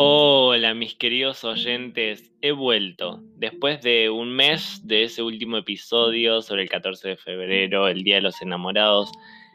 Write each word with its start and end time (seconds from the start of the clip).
Hola 0.00 0.74
mis 0.74 0.94
queridos 0.94 1.42
oyentes, 1.42 2.30
he 2.40 2.52
vuelto 2.52 3.18
después 3.34 3.82
de 3.82 4.08
un 4.08 4.30
mes 4.30 4.80
de 4.86 5.02
ese 5.02 5.24
último 5.24 5.56
episodio 5.56 6.40
sobre 6.40 6.62
el 6.62 6.68
14 6.68 7.08
de 7.08 7.16
febrero, 7.16 7.88
el 7.88 8.04
Día 8.04 8.14
de 8.14 8.20
los 8.20 8.40
Enamorados. 8.40 9.10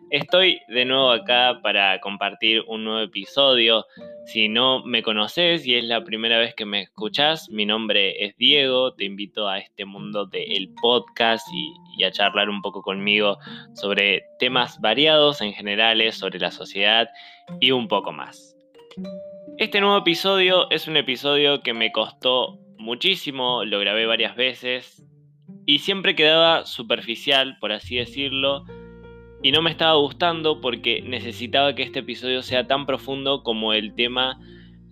Estoy 0.09 0.59
de 0.67 0.83
nuevo 0.83 1.11
acá 1.11 1.61
para 1.63 1.97
compartir 2.01 2.61
un 2.67 2.83
nuevo 2.83 2.99
episodio. 2.99 3.85
Si 4.25 4.49
no 4.49 4.83
me 4.83 5.01
conoces 5.01 5.65
y 5.65 5.75
es 5.75 5.85
la 5.85 6.03
primera 6.03 6.37
vez 6.39 6.53
que 6.55 6.65
me 6.65 6.81
escuchas, 6.81 7.49
mi 7.49 7.65
nombre 7.65 8.25
es 8.25 8.35
Diego, 8.35 8.93
te 8.95 9.05
invito 9.05 9.47
a 9.47 9.59
este 9.59 9.85
mundo 9.85 10.25
del 10.25 10.73
podcast 10.81 11.47
y, 11.53 11.73
y 11.97 12.03
a 12.03 12.11
charlar 12.11 12.49
un 12.49 12.61
poco 12.61 12.81
conmigo 12.81 13.37
sobre 13.75 14.25
temas 14.39 14.77
variados 14.81 15.39
en 15.39 15.53
generales, 15.53 16.15
sobre 16.15 16.37
la 16.39 16.51
sociedad 16.51 17.07
y 17.61 17.71
un 17.71 17.87
poco 17.87 18.11
más. 18.11 18.57
Este 19.59 19.79
nuevo 19.79 19.97
episodio 19.97 20.69
es 20.71 20.87
un 20.87 20.97
episodio 20.97 21.61
que 21.61 21.73
me 21.73 21.91
costó 21.91 22.59
muchísimo, 22.79 23.63
lo 23.65 23.79
grabé 23.79 24.07
varias 24.07 24.35
veces 24.35 25.05
y 25.67 25.79
siempre 25.79 26.15
quedaba 26.15 26.65
superficial, 26.65 27.57
por 27.59 27.71
así 27.71 27.97
decirlo, 27.97 28.65
y 29.43 29.51
no 29.51 29.61
me 29.61 29.69
estaba 29.69 29.93
gustando 29.93 30.59
porque 30.59 31.03
necesitaba 31.03 31.75
que 31.75 31.83
este 31.83 31.99
episodio 31.99 32.41
sea 32.41 32.65
tan 32.65 32.87
profundo 32.87 33.43
como 33.43 33.73
el 33.73 33.93
tema 33.93 34.39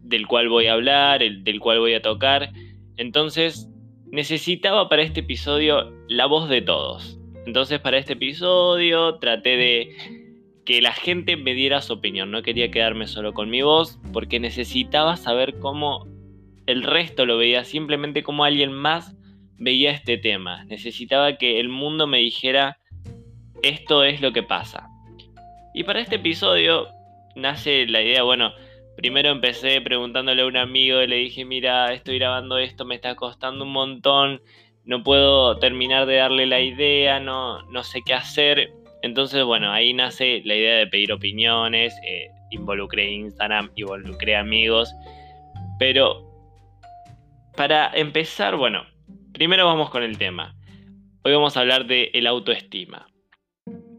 del 0.03 0.27
cual 0.27 0.47
voy 0.47 0.67
a 0.67 0.73
hablar, 0.73 1.23
el 1.23 1.43
del 1.43 1.59
cual 1.59 1.79
voy 1.79 1.95
a 1.95 2.01
tocar. 2.03 2.51
Entonces 2.97 3.67
necesitaba 4.11 4.89
para 4.89 5.01
este 5.01 5.21
episodio 5.21 5.91
la 6.07 6.27
voz 6.27 6.47
de 6.49 6.61
todos. 6.61 7.19
Entonces 7.47 7.79
para 7.79 7.97
este 7.97 8.13
episodio 8.13 9.15
traté 9.15 9.57
de 9.57 10.20
que 10.65 10.81
la 10.81 10.93
gente 10.93 11.37
me 11.37 11.53
diera 11.53 11.81
su 11.81 11.93
opinión. 11.93 12.31
No 12.31 12.43
quería 12.43 12.71
quedarme 12.71 13.07
solo 13.07 13.33
con 13.33 13.49
mi 13.49 13.61
voz 13.61 13.99
porque 14.13 14.39
necesitaba 14.39 15.17
saber 15.17 15.59
cómo 15.59 16.07
el 16.67 16.83
resto 16.83 17.25
lo 17.25 17.37
veía, 17.37 17.63
simplemente 17.63 18.23
como 18.23 18.43
alguien 18.43 18.71
más 18.71 19.15
veía 19.57 19.91
este 19.91 20.17
tema. 20.17 20.65
Necesitaba 20.65 21.37
que 21.37 21.59
el 21.59 21.69
mundo 21.69 22.07
me 22.07 22.19
dijera 22.19 22.77
esto 23.63 24.03
es 24.03 24.21
lo 24.21 24.33
que 24.33 24.43
pasa. 24.43 24.87
Y 25.73 25.83
para 25.83 26.01
este 26.01 26.15
episodio 26.15 26.87
nace 27.35 27.85
la 27.87 28.01
idea, 28.01 28.23
bueno, 28.23 28.53
primero 28.97 29.29
empecé 29.29 29.81
preguntándole 29.81 30.41
a 30.41 30.45
un 30.45 30.57
amigo 30.57 30.99
le 31.01 31.15
dije, 31.17 31.45
mira, 31.45 31.93
estoy 31.93 32.17
grabando 32.19 32.57
esto, 32.57 32.85
me 32.85 32.95
está 32.95 33.15
costando 33.15 33.63
un 33.63 33.71
montón, 33.71 34.41
no 34.83 35.03
puedo 35.03 35.57
terminar 35.59 36.05
de 36.07 36.15
darle 36.15 36.45
la 36.45 36.59
idea, 36.59 37.19
no, 37.19 37.61
no 37.69 37.83
sé 37.83 38.01
qué 38.05 38.13
hacer. 38.13 38.73
Entonces, 39.03 39.43
bueno, 39.43 39.71
ahí 39.71 39.93
nace 39.93 40.41
la 40.45 40.55
idea 40.55 40.75
de 40.77 40.87
pedir 40.87 41.11
opiniones, 41.11 41.93
eh, 42.05 42.27
involucré 42.51 43.11
Instagram, 43.11 43.71
involucré 43.75 44.35
amigos, 44.35 44.93
pero 45.79 46.31
para 47.55 47.91
empezar, 47.93 48.55
bueno, 48.55 48.85
primero 49.33 49.65
vamos 49.65 49.89
con 49.89 50.03
el 50.03 50.17
tema. 50.17 50.55
Hoy 51.23 51.33
vamos 51.33 51.57
a 51.57 51.61
hablar 51.61 51.87
de 51.87 52.11
el 52.13 52.27
autoestima. 52.27 53.07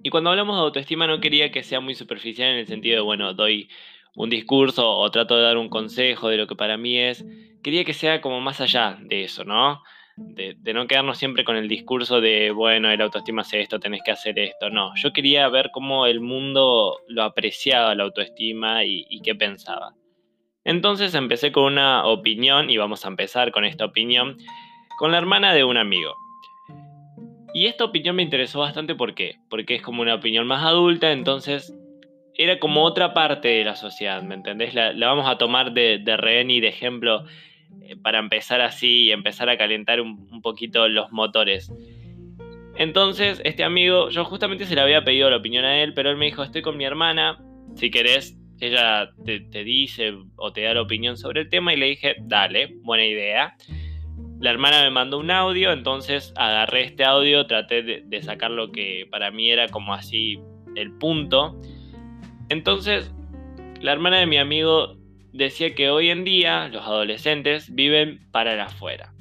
Y 0.03 0.11
cuando 0.11 0.31
hablamos 0.31 0.57
de 0.57 0.63
autoestima 0.63 1.07
no 1.07 1.21
quería 1.21 1.51
que 1.51 1.63
sea 1.63 1.81
muy 1.81 1.95
superficial 1.95 2.51
en 2.51 2.59
el 2.59 2.67
sentido 2.67 2.97
de, 2.97 3.03
bueno, 3.03 3.35
doy 3.35 3.69
un 4.15 4.31
discurso 4.31 4.89
o 4.89 5.11
trato 5.11 5.37
de 5.37 5.43
dar 5.43 5.57
un 5.57 5.69
consejo 5.69 6.29
de 6.29 6.37
lo 6.37 6.47
que 6.47 6.57
para 6.57 6.77
mí 6.77 6.99
es. 6.99 7.25
Quería 7.63 7.85
que 7.85 7.95
sea 7.95 8.21
como 8.21 8.41
más 8.41 8.61
allá 8.61 8.99
de 9.01 9.25
eso, 9.25 9.45
¿no? 9.45 9.83
De, 10.29 10.75
no 10.75 10.87
quedarnos 10.87 11.19
siempre 11.19 11.45
con 11.45 11.57
el 11.57 11.69
discurso 11.69 12.21
de, 12.21 12.51
bueno, 12.51 12.91
el 12.91 13.01
autoestima 13.01 13.43
es 13.43 13.53
esto, 13.55 13.81
tenés 13.81 14.03
que 14.05 14.11
hacer 14.11 14.39
esto. 14.39 14.71
No, 14.71 14.93
yo 14.97 15.13
quería 15.13 15.49
ver 15.49 15.71
cómo 15.73 16.07
el 16.07 16.21
mundo 16.21 16.99
lo 17.09 17.23
apreciaba 17.23 17.95
la 17.95 18.05
autoestima 18.05 18.85
y, 18.85 19.21
qué 19.23 19.35
pensaba. 19.35 19.95
Entonces 20.65 21.15
empecé 21.15 21.53
con 21.53 21.65
una 21.65 22.07
opinión, 22.07 22.71
y 22.71 22.77
vamos 22.77 23.05
a 23.05 23.09
empezar 23.09 23.51
con 23.53 23.65
esta 23.65 23.85
opinión, 23.85 24.37
con 24.99 25.13
la 25.13 25.19
hermana 25.19 25.55
de 25.55 25.65
un 25.65 25.77
amigo. 25.77 26.15
Y 27.55 27.67
esta 27.67 27.85
opinión 27.85 28.17
me 28.17 28.23
interesó 28.23 28.61
bastante 28.61 28.95
¿por 28.95 29.15
qué? 29.15 29.37
porque 29.51 29.75
es 29.75 29.83
como 29.83 30.01
una 30.03 30.15
opinión 30.15 30.47
más 30.47 30.65
adulta, 30.65 31.13
entonces 31.13 31.75
era 32.35 32.59
como 32.59 32.83
otra 32.83 33.13
parte 33.13 33.49
de 33.49 33.65
la 33.65 33.77
sociedad, 33.77 34.23
¿me 34.23 34.35
entendés? 34.35 34.75
La, 34.75 34.95
vamos 35.07 35.29
a 35.29 35.37
tomar 35.37 35.73
de, 35.73 35.99
de 35.99 36.17
rehén 36.17 36.51
y 36.51 36.61
de 36.61 36.69
ejemplo 36.69 37.25
para 37.97 38.19
empezar 38.19 38.61
así 38.61 39.05
y 39.05 39.13
empezar 39.13 39.49
a 39.49 39.57
calentar 39.57 40.01
un, 40.01 40.41
poquito 40.43 40.89
los 40.89 41.13
motores. 41.13 41.73
Entonces, 42.77 43.41
este 43.45 43.65
amigo, 43.65 44.09
yo 44.11 44.25
justamente 44.25 44.65
se 44.65 44.75
le 44.75 44.81
había 44.81 45.05
pedido 45.05 45.29
la 45.31 45.37
opinión 45.37 45.65
a 45.65 45.83
él, 45.83 45.95
pero 45.95 46.11
él 46.11 46.17
me 46.17 46.27
dijo, 46.27 46.43
estoy 46.43 46.63
con 46.63 46.77
mi 46.77 46.85
hermana, 46.85 47.39
si 47.75 47.91
querés, 47.91 48.39
ella 48.61 49.11
te, 49.25 49.65
dice 49.65 50.15
o 50.37 50.53
te 50.53 50.63
da 50.63 50.75
la 50.75 50.83
opinión 50.83 51.17
sobre 51.17 51.43
el 51.43 51.49
tema 51.49 51.75
y 51.75 51.77
le 51.77 51.87
dije, 51.87 52.17
dale, 52.21 52.77
buena 52.83 53.05
idea. 53.05 53.57
La 54.41 54.51
hermana 54.51 54.83
me 54.83 54.91
mandó 54.91 55.19
un 55.19 55.31
audio, 55.31 55.73
entonces 55.73 56.33
agarré 56.37 56.85
este 56.85 57.05
audio, 57.05 57.47
traté 57.47 57.83
de, 57.83 58.03
de 58.07 58.23
sacar 58.23 58.51
lo 58.51 58.73
que 58.73 59.07
para 59.11 59.31
mí 59.31 59.51
era 59.51 59.69
como 59.69 59.95
así 59.95 60.39
el 60.77 60.93
punto. 60.93 61.61
Entonces, 62.49 63.13
la 63.81 63.93
hermana 63.93 64.19
de 64.19 64.27
mi 64.27 64.39
amigo 64.39 64.97
decía 65.33 65.75
que 65.75 65.91
hoy 65.91 66.11
en 66.11 66.25
día 66.25 66.69
los 66.69 66.83
adolescentes 66.83 67.75
viven 67.75 68.21
para 68.31 68.55
el 68.55 68.61
afuera. 68.61 69.13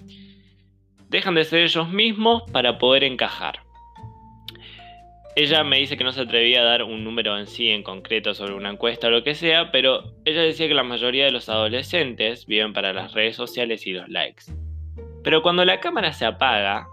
Dejan 1.09 1.35
de 1.35 1.43
ser 1.43 1.63
ellos 1.63 1.89
mismos 1.89 2.43
para 2.51 2.77
poder 2.77 3.03
encajar. 3.03 3.59
Ella 5.35 5.63
me 5.63 5.77
dice 5.77 5.95
que 5.95 6.03
no 6.03 6.11
se 6.11 6.21
atrevía 6.21 6.61
a 6.61 6.65
dar 6.65 6.83
un 6.83 7.05
número 7.05 7.37
en 7.39 7.47
sí 7.47 7.69
en 7.69 7.83
concreto 7.83 8.33
sobre 8.33 8.53
una 8.53 8.69
encuesta 8.69 9.07
o 9.07 9.11
lo 9.11 9.23
que 9.23 9.33
sea, 9.33 9.71
pero 9.71 10.13
ella 10.25 10.41
decía 10.41 10.67
que 10.67 10.73
la 10.73 10.83
mayoría 10.83 11.25
de 11.25 11.31
los 11.31 11.47
adolescentes 11.47 12.45
viven 12.45 12.73
para 12.73 12.91
las 12.91 13.13
redes 13.13 13.37
sociales 13.37 13.87
y 13.87 13.93
los 13.93 14.09
likes. 14.09 14.43
Pero 15.23 15.41
cuando 15.41 15.63
la 15.63 15.79
cámara 15.79 16.11
se 16.11 16.25
apaga, 16.25 16.85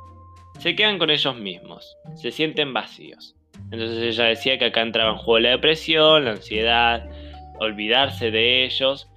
se 0.61 0.77
quedan 0.77 0.99
con 0.99 1.11
ellos 1.11 1.37
mismos, 1.37 1.97
se 2.15 2.31
sienten 2.31 2.73
vacíos. 2.73 3.35
Entonces 3.73 4.03
ella 4.03 4.25
decía 4.25 4.59
que 4.59 4.67
acá 4.67 4.83
entraba 4.83 5.11
en 5.11 5.19
juego 5.19 5.41
la 5.41 5.51
depresión, 5.51 6.25
la 6.25 6.33
ansiedad, 6.33 7.11
olvidarse 7.59 8.31
de 8.31 8.65
ellos. 8.65 9.11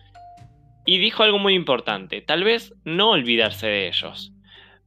Y 0.85 0.97
dijo 0.97 1.23
algo 1.23 1.37
muy 1.37 1.53
importante, 1.53 2.21
tal 2.21 2.43
vez 2.43 2.73
no 2.83 3.11
olvidarse 3.11 3.67
de 3.67 3.87
ellos, 3.87 4.33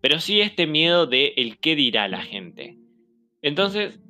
pero 0.01 0.19
sí 0.19 0.41
este 0.41 0.67
miedo 0.67 1.07
de 1.07 1.35
el 1.37 1.59
qué 1.59 1.77
dirá 1.77 2.09
la 2.09 2.23
gente. 2.23 2.77
Entonces, 3.43 4.01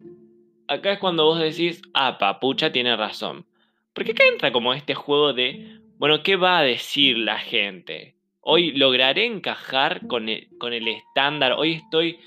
acá 0.66 0.93
es 0.93 0.99
cuando 0.99 1.27
vos 1.27 1.38
decís, 1.38 1.82
ah, 1.93 2.16
papucha 2.19 2.72
tiene 2.72 2.97
razón. 2.97 3.47
Porque 3.93 4.12
acá 4.12 4.25
entra 4.27 4.50
como 4.50 4.72
este 4.72 4.94
juego 4.94 5.34
de, 5.34 5.78
bueno, 5.99 6.22
¿qué 6.22 6.37
va 6.37 6.59
a 6.59 6.62
decir 6.62 7.19
la 7.19 7.38
gente? 7.38 8.16
Hoy 8.41 8.72
lograré 8.72 9.26
encajar 9.26 10.06
con 10.06 10.28
el, 10.28 10.49
con 10.59 10.72
el 10.72 10.88
estándar, 10.88 11.53
hoy 11.53 11.75
estoy 11.75 12.19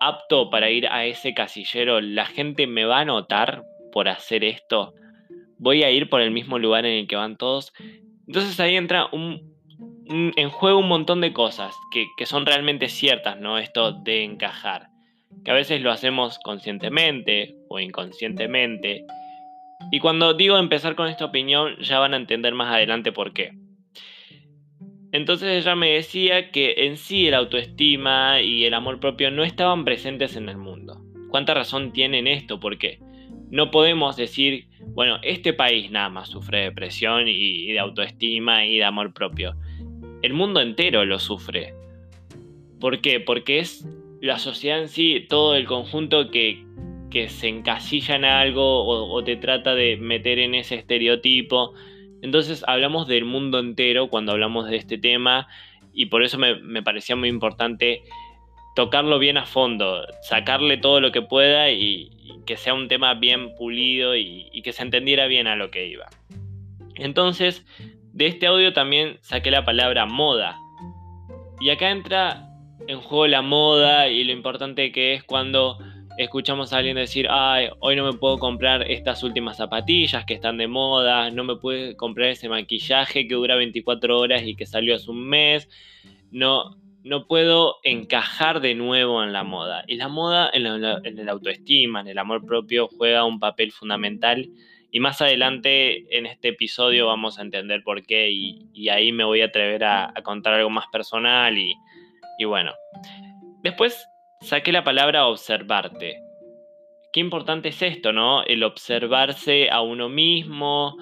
apto 0.00 0.50
para 0.50 0.70
ir 0.70 0.88
a 0.88 1.04
ese 1.04 1.32
casillero, 1.34 2.00
la 2.00 2.26
gente 2.26 2.66
me 2.66 2.84
va 2.84 3.00
a 3.00 3.04
notar 3.04 3.62
por 3.92 4.08
hacer 4.08 4.42
esto 4.42 4.94
voy 5.62 5.84
a 5.84 5.90
ir 5.92 6.10
por 6.10 6.20
el 6.20 6.32
mismo 6.32 6.58
lugar 6.58 6.84
en 6.84 6.98
el 6.98 7.06
que 7.06 7.16
van 7.16 7.36
todos. 7.36 7.72
Entonces 8.26 8.58
ahí 8.58 8.76
entra 8.76 9.06
un, 9.12 9.54
en 10.08 10.50
juego 10.50 10.80
un 10.80 10.88
montón 10.88 11.20
de 11.20 11.32
cosas 11.32 11.72
que, 11.92 12.06
que, 12.16 12.26
son 12.26 12.46
realmente 12.46 12.88
ciertas, 12.88 13.38
¿no? 13.38 13.58
Esto 13.58 13.92
de 13.92 14.24
encajar. 14.24 14.88
Que 15.44 15.52
a 15.52 15.54
veces 15.54 15.80
lo 15.80 15.92
hacemos 15.92 16.38
conscientemente 16.40 17.54
o 17.68 17.78
inconscientemente. 17.78 19.04
Y 19.92 20.00
cuando 20.00 20.34
digo 20.34 20.58
empezar 20.58 20.96
con 20.96 21.06
esta 21.06 21.24
opinión, 21.24 21.76
ya 21.80 22.00
van 22.00 22.14
a 22.14 22.18
entender 22.18 22.54
más 22.54 22.74
adelante 22.74 23.12
por 23.12 23.32
qué. 23.32 23.52
Entonces 25.12 25.62
ella 25.62 25.76
me 25.76 25.92
decía 25.92 26.50
que 26.50 26.74
en 26.86 26.96
sí 26.96 27.28
el 27.28 27.34
autoestima 27.34 28.40
y 28.40 28.64
el 28.64 28.74
amor 28.74 28.98
propio 28.98 29.30
no 29.30 29.44
estaban 29.44 29.84
presentes 29.84 30.34
en 30.36 30.48
el 30.48 30.56
mundo. 30.56 31.02
¿Cuánta 31.30 31.54
razón 31.54 31.92
tienen 31.92 32.26
esto? 32.26 32.58
Porque 32.58 32.98
no 33.50 33.70
podemos 33.70 34.16
decir 34.16 34.71
bueno, 34.94 35.18
este 35.22 35.52
país 35.52 35.90
nada 35.90 36.08
más 36.08 36.28
sufre 36.28 36.58
de 36.58 36.64
depresión 36.64 37.28
y 37.28 37.72
de 37.72 37.78
autoestima 37.78 38.66
y 38.66 38.78
de 38.78 38.84
amor 38.84 39.12
propio. 39.12 39.54
El 40.22 40.34
mundo 40.34 40.60
entero 40.60 41.04
lo 41.04 41.18
sufre. 41.18 41.74
¿Por 42.80 43.00
qué? 43.00 43.20
Porque 43.20 43.58
es 43.58 43.86
la 44.20 44.38
sociedad 44.38 44.80
en 44.80 44.88
sí, 44.88 45.26
todo 45.28 45.56
el 45.56 45.66
conjunto 45.66 46.30
que, 46.30 46.64
se 47.28 47.48
encasilla 47.48 48.16
en 48.16 48.24
algo 48.24 48.84
o, 48.84 49.22
te 49.22 49.36
trata 49.36 49.74
de 49.74 49.96
meter 49.98 50.38
en 50.38 50.54
ese 50.54 50.76
estereotipo. 50.76 51.74
Entonces 52.22 52.64
hablamos 52.66 53.06
del 53.06 53.24
mundo 53.24 53.58
entero 53.58 54.08
cuando 54.08 54.32
hablamos 54.32 54.70
de 54.70 54.76
este 54.76 54.96
tema 54.96 55.46
y 55.92 56.06
por 56.06 56.22
eso 56.22 56.38
me, 56.38 56.54
me 56.56 56.82
parecía 56.82 57.16
muy 57.16 57.28
importante 57.28 58.02
tocarlo 58.74 59.18
bien 59.18 59.36
a 59.36 59.46
fondo, 59.46 60.06
sacarle 60.22 60.76
todo 60.76 61.00
lo 61.00 61.12
que 61.12 61.22
pueda 61.22 61.70
y, 61.70 62.10
que 62.46 62.56
sea 62.56 62.74
un 62.74 62.88
tema 62.88 63.14
bien 63.14 63.54
pulido 63.54 64.16
y, 64.16 64.48
y, 64.52 64.62
que 64.62 64.72
se 64.72 64.82
entendiera 64.82 65.26
bien 65.26 65.46
a 65.46 65.56
lo 65.56 65.70
que 65.70 65.86
iba. 65.86 66.06
Entonces, 66.96 67.64
de 68.12 68.26
este 68.26 68.46
audio 68.46 68.72
también 68.72 69.18
saqué 69.20 69.50
la 69.50 69.64
palabra 69.64 70.06
moda. 70.06 70.56
Y 71.60 71.70
acá 71.70 71.90
entra 71.90 72.48
en 72.88 73.00
juego 73.00 73.26
la 73.26 73.42
moda 73.42 74.08
y 74.08 74.24
lo 74.24 74.32
importante 74.32 74.90
que 74.90 75.14
es 75.14 75.22
cuando 75.22 75.78
escuchamos 76.18 76.72
a 76.72 76.78
alguien 76.78 76.96
decir, 76.96 77.26
ay, 77.30 77.68
hoy 77.80 77.96
no 77.96 78.04
me 78.04 78.18
puedo 78.18 78.38
comprar 78.38 78.90
estas 78.90 79.22
últimas 79.22 79.56
zapatillas 79.56 80.24
que 80.24 80.34
están 80.34 80.58
de 80.58 80.68
moda, 80.68 81.30
no 81.30 81.44
me 81.44 81.56
puedo 81.56 81.96
comprar 81.96 82.30
ese 82.30 82.48
maquillaje 82.48 83.26
que 83.26 83.34
dura 83.34 83.56
24 83.56 84.18
horas 84.18 84.42
y 84.44 84.54
que 84.54 84.66
salió 84.66 84.94
hace 84.94 85.10
un 85.10 85.28
mes, 85.28 85.68
no, 86.30 86.76
no 87.04 87.26
puedo 87.26 87.76
encajar 87.82 88.60
de 88.60 88.74
nuevo 88.74 89.22
en 89.22 89.32
la 89.32 89.42
moda. 89.42 89.84
Y 89.86 89.96
la 89.96 90.08
moda 90.08 90.50
en, 90.52 90.66
el 90.66 91.28
autoestima, 91.28 92.00
en 92.00 92.08
el 92.08 92.18
amor 92.18 92.44
propio, 92.46 92.88
juega 92.88 93.24
un 93.24 93.40
papel 93.40 93.72
fundamental. 93.72 94.48
Y 94.90 95.00
más 95.00 95.20
adelante 95.20 96.16
en 96.16 96.26
este 96.26 96.48
episodio 96.48 97.06
vamos 97.06 97.38
a 97.38 97.42
entender 97.42 97.82
por 97.82 98.04
qué 98.04 98.30
y, 98.30 98.88
ahí 98.88 99.10
me 99.10 99.24
voy 99.24 99.40
a 99.40 99.46
atrever 99.46 99.84
a, 99.84 100.12
contar 100.22 100.54
algo 100.54 100.70
más 100.70 100.86
personal 100.92 101.56
y, 101.56 101.74
y 102.38 102.44
bueno. 102.44 102.72
Después 103.62 104.06
saqué 104.40 104.70
la 104.70 104.84
palabra 104.84 105.26
observarte. 105.26 106.20
Qué 107.12 107.20
importante 107.20 107.70
es 107.70 107.82
esto, 107.82 108.12
¿no? 108.12 108.42
El 108.44 108.62
observarse 108.62 109.70
a 109.70 109.82
uno 109.82 110.08
mismo. 110.08 110.96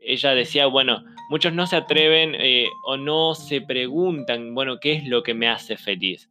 Ella 0.00 0.34
decía, 0.34 0.66
bueno, 0.66 1.04
muchos 1.28 1.52
no 1.52 1.66
se 1.66 1.76
atreven 1.76 2.34
eh, 2.34 2.68
o 2.84 2.96
no 2.96 3.34
se 3.34 3.60
preguntan, 3.60 4.54
bueno, 4.54 4.80
¿qué 4.80 4.92
es 4.94 5.06
lo 5.06 5.22
que 5.22 5.34
me 5.34 5.48
hace 5.48 5.76
feliz? 5.76 6.30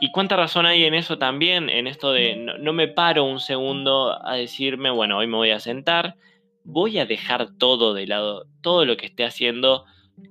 ¿Y 0.00 0.10
cuánta 0.12 0.36
razón 0.36 0.64
hay 0.64 0.84
en 0.84 0.94
eso 0.94 1.18
también? 1.18 1.68
En 1.68 1.86
esto 1.86 2.12
de 2.12 2.36
no, 2.36 2.72
me 2.72 2.88
paro 2.88 3.24
un 3.24 3.40
segundo 3.40 4.16
a 4.24 4.36
decirme, 4.36 4.90
bueno, 4.90 5.18
hoy 5.18 5.26
me 5.26 5.36
voy 5.36 5.50
a 5.50 5.60
sentar, 5.60 6.14
voy 6.64 6.98
a 6.98 7.06
dejar 7.06 7.48
todo 7.58 7.94
de 7.94 8.06
lado, 8.06 8.46
todo 8.62 8.84
lo 8.84 8.96
que 8.96 9.06
esté 9.06 9.24
haciendo, 9.24 9.84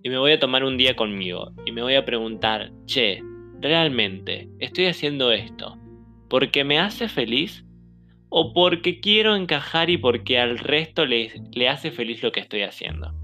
y 0.04 0.10
me 0.10 0.18
voy 0.18 0.32
a 0.32 0.40
tomar 0.40 0.64
un 0.64 0.78
día 0.78 0.96
conmigo. 0.96 1.52
Y 1.66 1.72
me 1.72 1.82
voy 1.82 1.96
a 1.96 2.06
preguntar, 2.06 2.72
che, 2.86 3.22
realmente, 3.60 4.50
estoy 4.60 4.86
haciendo 4.86 5.32
esto 5.32 5.78
porque 6.30 6.64
me 6.64 6.80
hace 6.80 7.08
feliz 7.08 7.66
o 8.30 8.54
porque 8.54 9.00
quiero 9.00 9.36
encajar 9.36 9.90
y 9.90 9.98
porque 9.98 10.40
al 10.40 10.60
resto 10.60 11.06
le, 11.06 11.32
le 11.54 11.70
hace 11.70 11.92
feliz 11.92 12.22
lo 12.24 12.32
que 12.32 12.42
estoy 12.42 12.64
haciendo 12.64 13.17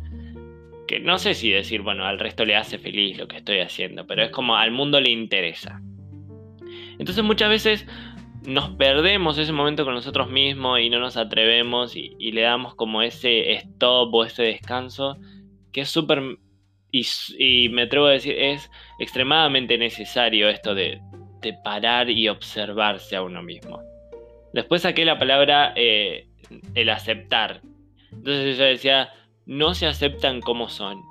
no 0.99 1.17
sé 1.17 1.33
si 1.33 1.49
decir, 1.49 1.81
bueno, 1.81 2.05
al 2.05 2.19
resto 2.19 2.45
le 2.45 2.55
hace 2.55 2.77
feliz 2.77 3.17
lo 3.17 3.27
que 3.27 3.37
estoy 3.37 3.59
haciendo, 3.59 4.05
pero 4.07 4.23
es 4.23 4.31
como 4.31 4.55
al 4.55 4.71
mundo 4.71 4.99
le 4.99 5.11
interesa. 5.11 5.81
Entonces 6.99 7.23
muchas 7.23 7.49
veces 7.49 7.85
nos 8.45 8.71
perdemos 8.71 9.37
ese 9.37 9.53
momento 9.53 9.85
con 9.85 9.93
nosotros 9.93 10.29
mismos 10.29 10.79
y 10.79 10.89
no 10.89 10.99
nos 10.99 11.17
atrevemos 11.17 11.95
y, 11.95 12.31
le 12.31 12.41
damos 12.41 12.75
como 12.75 13.01
ese 13.01 13.53
stop 13.53 14.13
o 14.13 14.25
ese 14.25 14.43
descanso 14.43 15.17
que 15.71 15.81
es 15.81 15.89
súper, 15.89 16.21
y, 16.91 17.69
me 17.69 17.83
atrevo 17.83 18.07
a 18.07 18.11
decir, 18.11 18.35
es 18.37 18.69
extremadamente 18.99 19.77
necesario 19.77 20.49
esto 20.49 20.75
de, 20.75 21.01
parar 21.63 22.09
y 22.09 22.29
observarse 22.29 23.17
a 23.17 23.21
uno 23.21 23.43
mismo. 23.43 23.81
Después 24.53 24.83
saqué 24.83 25.03
la 25.03 25.19
palabra 25.19 25.73
eh, 25.75 26.29
el 26.73 26.89
aceptar. 26.89 27.59
Entonces 28.13 28.55
ella 28.55 28.65
decía, 28.65 29.09
no 29.45 29.73
se 29.73 29.87
aceptan 29.87 30.41
como 30.41 30.69
son. 30.69 31.01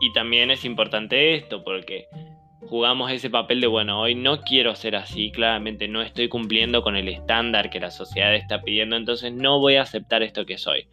Y 0.00 0.12
también 0.12 0.50
es 0.50 0.64
importante 0.64 1.34
esto 1.34 1.62
porque 1.62 2.06
jugamos 2.66 3.10
ese 3.10 3.30
papel 3.30 3.60
de, 3.60 3.66
bueno, 3.66 4.00
hoy 4.00 4.14
no 4.14 4.40
quiero 4.40 4.74
ser 4.74 4.96
así, 4.96 5.30
claramente 5.30 5.88
no 5.88 6.02
estoy 6.02 6.28
cumpliendo 6.28 6.82
con 6.82 6.96
el 6.96 7.08
estándar 7.08 7.70
que 7.70 7.80
la 7.80 7.90
sociedad 7.90 8.34
está 8.34 8.62
pidiendo, 8.62 8.96
entonces 8.96 9.32
no 9.32 9.60
voy 9.60 9.76
a 9.76 9.82
aceptar 9.82 10.22
esto 10.22 10.46
que 10.46 10.58
soy. 10.58 10.86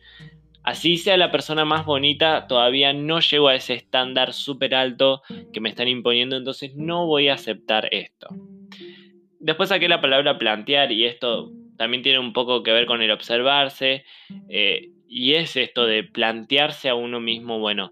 Así 0.61 0.97
sea 0.97 1.17
la 1.17 1.31
persona 1.31 1.65
más 1.65 1.85
bonita, 1.85 2.47
todavía 2.47 2.91
no 2.93 3.21
llego 3.21 3.47
a 3.47 3.55
ese 3.55 3.75
estándar 3.75 4.33
súper 4.33 4.75
alto 4.75 5.21
que 5.53 5.61
me 5.61 5.69
están 5.69 5.87
imponiendo, 5.87 6.35
entonces 6.35 6.75
no 6.75 7.05
voy 7.05 7.29
a 7.29 7.35
aceptar 7.35 7.87
esto. 7.91 8.27
Después 9.39 9.69
saqué 9.69 9.87
la 9.87 10.01
palabra 10.01 10.37
plantear 10.37 10.91
y 10.91 11.05
esto 11.05 11.51
también 11.77 12.03
tiene 12.03 12.19
un 12.19 12.33
poco 12.33 12.61
que 12.61 12.73
ver 12.73 12.85
con 12.85 13.01
el 13.01 13.09
observarse. 13.09 14.03
Eh, 14.49 14.89
y 15.09 15.33
es 15.33 15.55
esto 15.55 15.85
de 15.85 16.03
plantearse 16.03 16.87
a 16.87 16.95
uno 16.95 17.19
mismo, 17.19 17.57
bueno, 17.59 17.91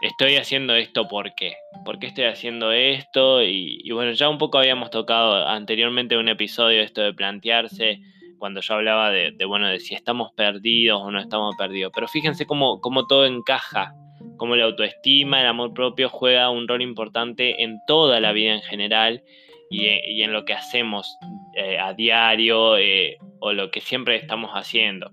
estoy 0.00 0.36
haciendo 0.36 0.74
esto 0.74 1.06
por 1.06 1.34
qué, 1.36 1.54
por 1.84 2.00
qué 2.00 2.08
estoy 2.08 2.24
haciendo 2.24 2.72
esto 2.72 3.42
y, 3.42 3.88
bueno, 3.92 4.12
ya 4.12 4.28
un 4.28 4.38
poco 4.38 4.58
habíamos 4.58 4.90
tocado 4.90 5.46
anteriormente 5.46 6.16
un 6.16 6.28
episodio 6.28 6.82
esto 6.82 7.02
de 7.02 7.14
plantearse 7.14 8.00
cuando 8.38 8.60
yo 8.62 8.74
hablaba 8.74 9.10
de, 9.10 9.32
bueno, 9.46 9.68
de 9.68 9.78
si 9.78 9.94
estamos 9.94 10.32
perdidos 10.34 11.00
o 11.00 11.10
no 11.10 11.20
estamos 11.20 11.54
perdidos, 11.56 11.92
pero 11.94 12.08
fíjense 12.08 12.46
cómo, 12.46 12.80
cómo 12.80 13.06
todo 13.06 13.26
encaja, 13.26 13.94
cómo 14.36 14.56
la 14.56 14.64
autoestima, 14.64 15.40
el 15.40 15.46
amor 15.46 15.72
propio 15.72 16.08
juega 16.08 16.50
un 16.50 16.66
rol 16.66 16.82
importante 16.82 17.62
en 17.62 17.78
toda 17.86 18.18
la 18.18 18.32
vida 18.32 18.54
en 18.54 18.62
general 18.62 19.22
y, 19.70 19.86
en 19.86 20.32
lo 20.32 20.44
que 20.44 20.54
hacemos 20.54 21.16
eh, 21.54 21.78
a 21.78 21.92
diario 21.92 22.76
eh, 22.76 23.18
o 23.38 23.52
lo 23.52 23.70
que 23.70 23.80
siempre 23.80 24.16
estamos 24.16 24.50
haciendo. 24.52 25.12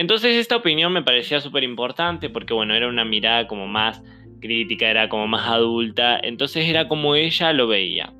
Entonces 0.00 0.36
esta 0.36 0.56
opinión 0.56 0.94
me 0.94 1.02
parecía 1.02 1.42
súper 1.42 1.62
importante 1.62 2.30
porque 2.30 2.54
bueno, 2.54 2.74
era 2.74 2.88
una 2.88 3.04
mirada 3.04 3.46
como 3.46 3.66
más 3.66 4.02
crítica, 4.40 4.88
era 4.88 5.10
como 5.10 5.26
más 5.28 5.46
adulta, 5.46 6.18
entonces 6.22 6.66
era 6.66 6.88
como 6.88 7.16
ella 7.16 7.52
lo 7.52 7.66
veía. 7.66 8.10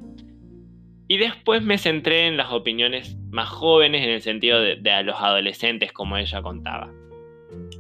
Y 1.09 1.17
después 1.17 1.63
me 1.63 1.79
centré 1.79 2.27
en 2.27 2.37
las 2.37 2.53
opiniones 2.53 3.17
más 3.31 3.49
jóvenes 3.49 4.03
en 4.03 4.11
el 4.11 4.21
sentido 4.21 4.61
de, 4.61 4.77
de 4.77 4.91
a 4.91 5.03
los 5.03 5.17
adolescentes 5.17 5.91
como 5.91 6.19
ella 6.19 6.43
contaba. 6.43 6.93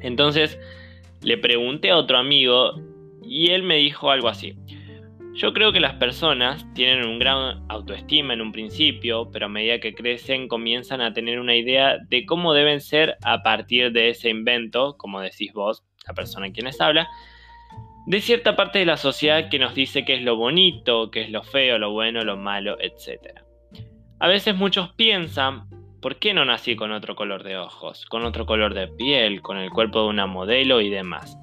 Entonces 0.00 0.58
le 1.20 1.36
pregunté 1.36 1.90
a 1.90 1.98
otro 1.98 2.16
amigo 2.16 2.80
y 3.22 3.50
él 3.50 3.64
me 3.64 3.76
dijo 3.76 4.10
algo 4.10 4.28
así. 4.28 4.56
Yo 5.34 5.52
creo 5.52 5.72
que 5.72 5.80
las 5.80 5.94
personas 5.94 6.66
tienen 6.74 7.06
un 7.06 7.18
gran 7.18 7.64
autoestima 7.68 8.34
en 8.34 8.40
un 8.40 8.50
principio, 8.50 9.30
pero 9.30 9.46
a 9.46 9.48
medida 9.48 9.78
que 9.78 9.94
crecen 9.94 10.48
comienzan 10.48 11.00
a 11.00 11.12
tener 11.12 11.38
una 11.38 11.54
idea 11.54 11.98
de 12.08 12.26
cómo 12.26 12.52
deben 12.52 12.80
ser 12.80 13.16
a 13.22 13.42
partir 13.42 13.92
de 13.92 14.10
ese 14.10 14.28
invento, 14.28 14.96
como 14.96 15.20
decís 15.20 15.52
vos, 15.52 15.84
la 16.06 16.14
persona 16.14 16.46
en 16.46 16.52
quien 16.52 16.66
les 16.66 16.80
habla, 16.80 17.08
de 18.06 18.20
cierta 18.20 18.56
parte 18.56 18.80
de 18.80 18.86
la 18.86 18.96
sociedad 18.96 19.48
que 19.48 19.60
nos 19.60 19.74
dice 19.74 20.04
qué 20.04 20.14
es 20.14 20.22
lo 20.22 20.36
bonito, 20.36 21.12
qué 21.12 21.22
es 21.22 21.30
lo 21.30 21.44
feo, 21.44 21.78
lo 21.78 21.92
bueno, 21.92 22.24
lo 22.24 22.36
malo, 22.36 22.76
etc. 22.80 23.40
A 24.18 24.26
veces 24.26 24.56
muchos 24.56 24.92
piensan, 24.94 25.68
¿por 26.02 26.18
qué 26.18 26.34
no 26.34 26.44
nací 26.44 26.74
con 26.74 26.90
otro 26.90 27.14
color 27.14 27.44
de 27.44 27.56
ojos, 27.56 28.04
con 28.06 28.24
otro 28.24 28.46
color 28.46 28.74
de 28.74 28.88
piel, 28.88 29.42
con 29.42 29.58
el 29.58 29.70
cuerpo 29.70 30.02
de 30.02 30.08
una 30.08 30.26
modelo 30.26 30.80
y 30.80 30.90
demás? 30.90 31.38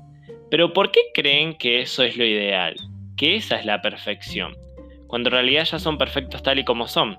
Pero 0.51 0.73
¿por 0.73 0.91
qué 0.91 0.99
creen 1.13 1.57
que 1.57 1.81
eso 1.81 2.03
es 2.03 2.17
lo 2.17 2.25
ideal? 2.25 2.75
Que 3.17 3.35
esa 3.35 3.57
es 3.59 3.65
la 3.65 3.81
perfección, 3.81 4.55
cuando 5.07 5.29
en 5.29 5.33
realidad 5.33 5.65
ya 5.65 5.79
son 5.79 5.97
perfectos 5.97 6.43
tal 6.43 6.59
y 6.59 6.63
como 6.63 6.87
son. 6.87 7.17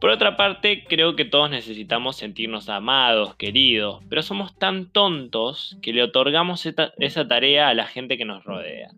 Por 0.00 0.10
otra 0.10 0.36
parte, 0.36 0.84
creo 0.84 1.16
que 1.16 1.24
todos 1.24 1.50
necesitamos 1.50 2.16
sentirnos 2.16 2.68
amados, 2.68 3.34
queridos, 3.36 4.04
pero 4.10 4.22
somos 4.22 4.56
tan 4.58 4.92
tontos 4.92 5.78
que 5.80 5.94
le 5.94 6.02
otorgamos 6.02 6.66
esa 6.98 7.28
tarea 7.28 7.68
a 7.68 7.74
la 7.74 7.86
gente 7.86 8.18
que 8.18 8.26
nos 8.26 8.44
rodea. 8.44 8.90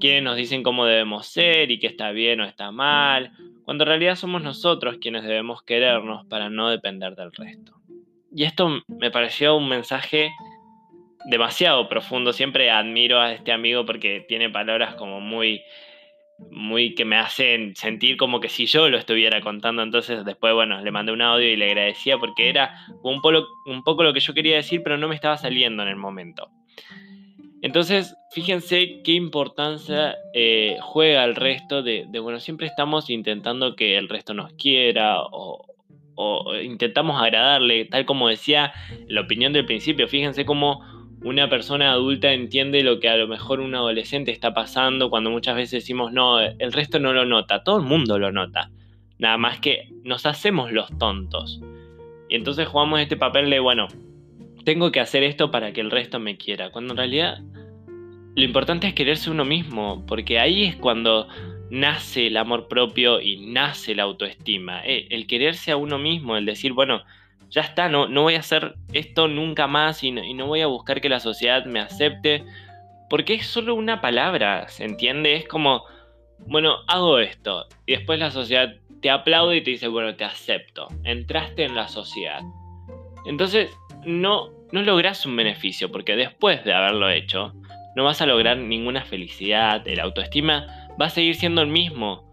Quienes 0.00 0.24
nos 0.24 0.36
dicen 0.36 0.64
cómo 0.64 0.84
debemos 0.84 1.28
ser 1.28 1.70
y 1.70 1.78
que 1.78 1.86
está 1.86 2.10
bien 2.10 2.40
o 2.40 2.44
está 2.44 2.72
mal, 2.72 3.30
cuando 3.64 3.84
en 3.84 3.88
realidad 3.88 4.16
somos 4.16 4.42
nosotros 4.42 4.98
quienes 5.00 5.22
debemos 5.22 5.62
querernos 5.62 6.26
para 6.26 6.50
no 6.50 6.68
depender 6.68 7.14
del 7.14 7.32
resto. 7.32 7.72
Y 8.34 8.42
esto 8.42 8.82
me 8.88 9.12
pareció 9.12 9.56
un 9.56 9.68
mensaje 9.68 10.30
demasiado 11.26 11.88
profundo. 11.88 12.32
Siempre 12.32 12.70
admiro 12.70 13.20
a 13.20 13.32
este 13.32 13.52
amigo 13.52 13.84
porque 13.84 14.24
tiene 14.26 14.50
palabras 14.50 14.94
como 14.94 15.20
muy, 15.20 15.62
muy 16.50 16.94
que 16.94 17.04
me 17.04 17.16
hacen 17.16 17.74
sentir 17.76 18.16
como 18.16 18.40
que 18.40 18.48
si 18.48 18.66
yo 18.66 18.88
lo 18.88 18.98
estuviera 18.98 19.40
contando. 19.40 19.82
Entonces 19.82 20.24
después, 20.24 20.54
bueno, 20.54 20.80
le 20.80 20.90
mandé 20.90 21.12
un 21.12 21.22
audio 21.22 21.48
y 21.48 21.56
le 21.56 21.66
agradecía 21.66 22.18
porque 22.18 22.48
era 22.48 22.74
un, 23.02 23.20
un 23.66 23.82
poco 23.82 24.02
lo 24.02 24.12
que 24.12 24.20
yo 24.20 24.34
quería 24.34 24.56
decir, 24.56 24.82
pero 24.82 24.96
no 24.96 25.08
me 25.08 25.14
estaba 25.14 25.36
saliendo 25.36 25.82
en 25.82 25.88
el 25.88 25.96
momento. 25.96 26.50
Entonces, 27.62 28.14
fíjense 28.30 29.00
qué 29.02 29.12
importancia 29.12 30.14
eh, 30.34 30.76
juega 30.80 31.24
el 31.24 31.34
resto 31.34 31.82
de, 31.82 32.04
de, 32.08 32.20
bueno, 32.20 32.38
siempre 32.38 32.66
estamos 32.66 33.10
intentando 33.10 33.74
que 33.74 33.96
el 33.96 34.08
resto 34.08 34.34
nos 34.34 34.52
quiera 34.52 35.22
o, 35.22 35.66
o 36.16 36.54
intentamos 36.56 37.20
agradarle, 37.20 37.86
tal 37.86 38.04
como 38.04 38.28
decía 38.28 38.72
la 39.08 39.22
opinión 39.22 39.52
del 39.52 39.66
principio, 39.66 40.06
fíjense 40.06 40.44
cómo 40.44 40.95
una 41.22 41.48
persona 41.48 41.92
adulta 41.92 42.32
entiende 42.32 42.82
lo 42.82 43.00
que 43.00 43.08
a 43.08 43.16
lo 43.16 43.26
mejor 43.26 43.60
un 43.60 43.74
adolescente 43.74 44.30
está 44.30 44.54
pasando 44.54 45.10
cuando 45.10 45.30
muchas 45.30 45.56
veces 45.56 45.82
decimos, 45.82 46.12
no, 46.12 46.40
el 46.40 46.72
resto 46.72 47.00
no 47.00 47.12
lo 47.12 47.24
nota, 47.24 47.64
todo 47.64 47.78
el 47.78 47.84
mundo 47.84 48.18
lo 48.18 48.32
nota. 48.32 48.70
Nada 49.18 49.38
más 49.38 49.60
que 49.60 49.88
nos 50.04 50.26
hacemos 50.26 50.72
los 50.72 50.96
tontos. 50.98 51.60
Y 52.28 52.34
entonces 52.36 52.68
jugamos 52.68 53.00
este 53.00 53.16
papel 53.16 53.48
de, 53.50 53.60
bueno, 53.60 53.88
tengo 54.64 54.92
que 54.92 55.00
hacer 55.00 55.22
esto 55.22 55.50
para 55.50 55.72
que 55.72 55.80
el 55.80 55.90
resto 55.90 56.18
me 56.18 56.36
quiera. 56.36 56.70
Cuando 56.70 56.92
en 56.92 56.98
realidad 56.98 57.38
lo 58.34 58.44
importante 58.44 58.88
es 58.88 58.94
quererse 58.94 59.30
uno 59.30 59.44
mismo, 59.44 60.04
porque 60.06 60.38
ahí 60.38 60.64
es 60.64 60.76
cuando 60.76 61.28
nace 61.70 62.26
el 62.26 62.36
amor 62.36 62.68
propio 62.68 63.20
y 63.20 63.46
nace 63.46 63.94
la 63.94 64.02
autoestima. 64.02 64.84
Eh, 64.84 65.06
el 65.10 65.26
quererse 65.26 65.70
a 65.70 65.76
uno 65.76 65.98
mismo, 65.98 66.36
el 66.36 66.44
decir, 66.44 66.72
bueno, 66.72 67.02
ya 67.48 67.62
está, 67.62 67.88
no, 67.88 68.08
no 68.08 68.22
voy 68.22 68.34
a 68.34 68.40
hacer 68.40 68.74
esto 68.92 69.28
nunca 69.28 69.66
más 69.66 70.02
y 70.02 70.10
no, 70.10 70.46
voy 70.46 70.60
a 70.60 70.66
buscar 70.66 71.00
que 71.00 71.08
la 71.08 71.20
sociedad 71.20 71.64
me 71.64 71.80
acepte, 71.80 72.44
porque 73.08 73.34
es 73.34 73.46
solo 73.46 73.74
una 73.74 74.00
palabra, 74.00 74.68
¿se 74.68 74.84
entiende? 74.84 75.36
Es 75.36 75.46
como, 75.46 75.84
bueno, 76.46 76.78
hago 76.88 77.18
esto. 77.18 77.66
Y 77.86 77.92
después 77.92 78.18
la 78.18 78.30
sociedad 78.30 78.74
te 79.00 79.10
aplaude 79.10 79.56
y 79.56 79.62
te 79.62 79.70
dice, 79.70 79.88
bueno, 79.88 80.16
te 80.16 80.24
acepto. 80.24 80.88
Entraste 81.04 81.64
en 81.64 81.74
la 81.74 81.88
sociedad. 81.88 82.40
Entonces, 83.26 83.70
no, 84.04 84.50
no 84.72 84.82
logras 84.82 85.24
un 85.26 85.36
beneficio, 85.36 85.90
porque 85.90 86.16
después 86.16 86.64
de 86.64 86.74
haberlo 86.74 87.08
hecho, 87.10 87.52
no 87.94 88.04
vas 88.04 88.20
a 88.20 88.26
lograr 88.26 88.58
ninguna 88.58 89.04
felicidad, 89.04 89.86
el 89.86 90.00
autoestima 90.00 90.88
va 91.00 91.06
a 91.06 91.10
seguir 91.10 91.34
siendo 91.34 91.62
el 91.62 91.68
mismo, 91.68 92.25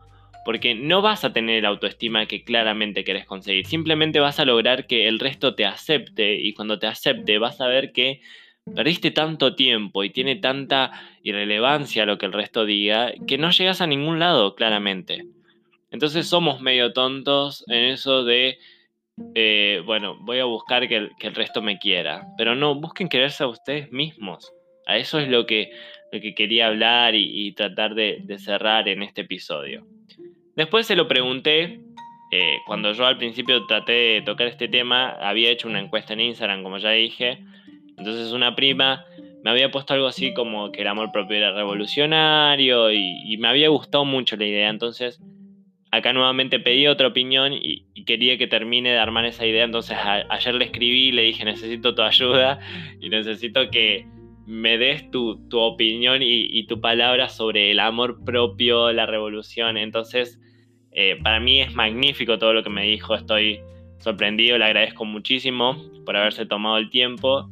porque 0.46 0.76
no 0.76 1.02
vas 1.02 1.24
a 1.24 1.34
tener 1.34 1.64
la 1.64 1.70
autoestima 1.70 2.26
que 2.26 2.44
claramente 2.44 3.04
querés 3.04 3.26
conseguir, 3.26 3.66
simplemente 3.66 4.20
vas 4.20 4.40
a 4.40 4.46
lograr 4.46 4.88
que 4.88 5.08
el 5.08 5.20
resto 5.20 5.56
te 5.56 5.66
acepte 5.66 6.36
y 6.36 6.54
cuando 6.54 6.80
te 6.80 6.88
acepte 6.88 7.38
vas 7.38 7.62
a 7.62 7.68
ver 7.68 7.92
que 7.92 8.22
perdiste 8.76 9.12
tanto 9.12 9.56
tiempo 9.56 10.04
y 10.04 10.10
tiene 10.10 10.36
tanta 10.36 10.92
irrelevancia 11.22 12.06
lo 12.06 12.18
que 12.18 12.26
el 12.26 12.34
resto 12.34 12.66
diga 12.66 13.14
que 13.28 13.38
no 13.38 13.52
llegas 13.52 13.82
a 13.82 13.88
ningún 13.88 14.20
lado 14.20 14.56
claramente. 14.56 15.26
Entonces 15.92 16.28
somos 16.28 16.62
medio 16.62 16.92
tontos 16.94 17.64
en 17.68 17.86
eso 17.86 18.24
de, 18.24 18.58
eh, 19.36 19.82
bueno, 19.86 20.18
voy 20.22 20.40
a 20.40 20.46
buscar 20.46 20.88
que 20.88 20.96
el, 20.96 21.36
resto 21.36 21.62
me 21.62 21.78
quiera, 21.78 22.28
pero 22.38 22.56
no, 22.56 22.74
busquen 22.76 23.10
quererse 23.10 23.44
a 23.44 23.48
ustedes 23.48 23.92
mismos. 23.92 24.52
A 24.88 24.98
eso 24.98 25.20
es 25.20 25.30
lo 25.30 25.46
que, 25.46 25.72
lo 26.12 26.20
que 26.20 26.34
quería 26.34 26.68
hablar 26.68 27.14
y, 27.16 27.52
tratar 27.54 27.94
de 27.94 28.38
cerrar 28.40 28.90
en 28.90 29.04
este 29.04 29.22
episodio. 29.22 29.86
Después 30.56 30.86
se 30.86 30.96
lo 30.96 31.08
pregunté, 31.08 31.82
eh, 32.32 32.58
cuando 32.66 32.92
yo 32.94 33.06
al 33.06 33.18
principio 33.18 33.66
traté 33.66 33.92
de 33.92 34.22
tocar 34.22 34.48
este 34.48 34.68
tema, 34.68 35.12
había 35.22 35.50
hecho 35.50 35.68
una 35.68 35.80
encuesta 35.80 36.14
en 36.14 36.22
Instagram, 36.22 36.64
como 36.64 36.78
ya 36.78 36.92
dije. 36.92 37.40
Entonces 37.98 38.32
una 38.32 38.56
prima 38.56 39.06
me 39.44 39.52
había 39.52 39.70
puesto 39.72 39.94
algo 39.94 40.08
así 40.08 40.34
como 40.34 40.72
que 40.72 40.82
el 40.82 40.88
amor 40.88 41.12
propio 41.12 41.38
era 41.38 41.52
revolucionario 41.52 42.92
y, 42.92 43.38
me 43.38 43.50
había 43.50 43.70
gustado 43.70 44.06
mucho 44.06 44.36
la 44.38 44.46
idea. 44.46 44.70
Entonces 44.70 45.22
acá 45.92 46.14
nuevamente 46.14 46.60
pedí 46.60 46.88
otra 46.88 47.08
opinión 47.08 47.54
y, 47.54 47.86
quería 48.06 48.38
que 48.38 48.48
termine 48.48 48.92
de 48.92 48.98
armar 48.98 49.26
esa 49.26 49.46
idea. 49.46 49.64
Entonces 49.64 49.98
ayer 50.30 50.56
le 50.56 50.66
escribí, 50.66 51.12
le 51.12 51.24
dije 51.24 51.46
necesito 51.46 51.94
tu 51.94 52.02
ayuda 52.02 52.60
y 53.00 53.10
necesito 53.10 53.70
que 53.70 54.08
me 54.46 54.78
des 54.78 55.10
tu, 55.12 55.40
opinión 55.54 56.22
y, 56.22 56.66
tu 56.68 56.82
palabra 56.82 57.30
sobre 57.30 57.72
el 57.72 57.80
amor 57.80 58.24
propio, 58.24 58.92
la 58.92 59.06
revolución. 59.06 59.78
Entonces, 59.78 60.40
eh, 60.92 61.18
para 61.24 61.40
mí 61.40 61.62
es 61.62 61.74
magnífico 61.74 62.38
todo 62.38 62.54
lo 62.54 62.64
que 62.64 62.70
me 62.70 62.84
dijo, 62.86 63.16
estoy 63.16 63.62
sorprendido, 64.00 64.58
le 64.58 64.66
agradezco 64.66 65.06
muchísimo 65.06 65.78
por 66.06 66.18
haberse 66.18 66.46
tomado 66.46 66.78
el 66.78 66.90
tiempo. 66.90 67.50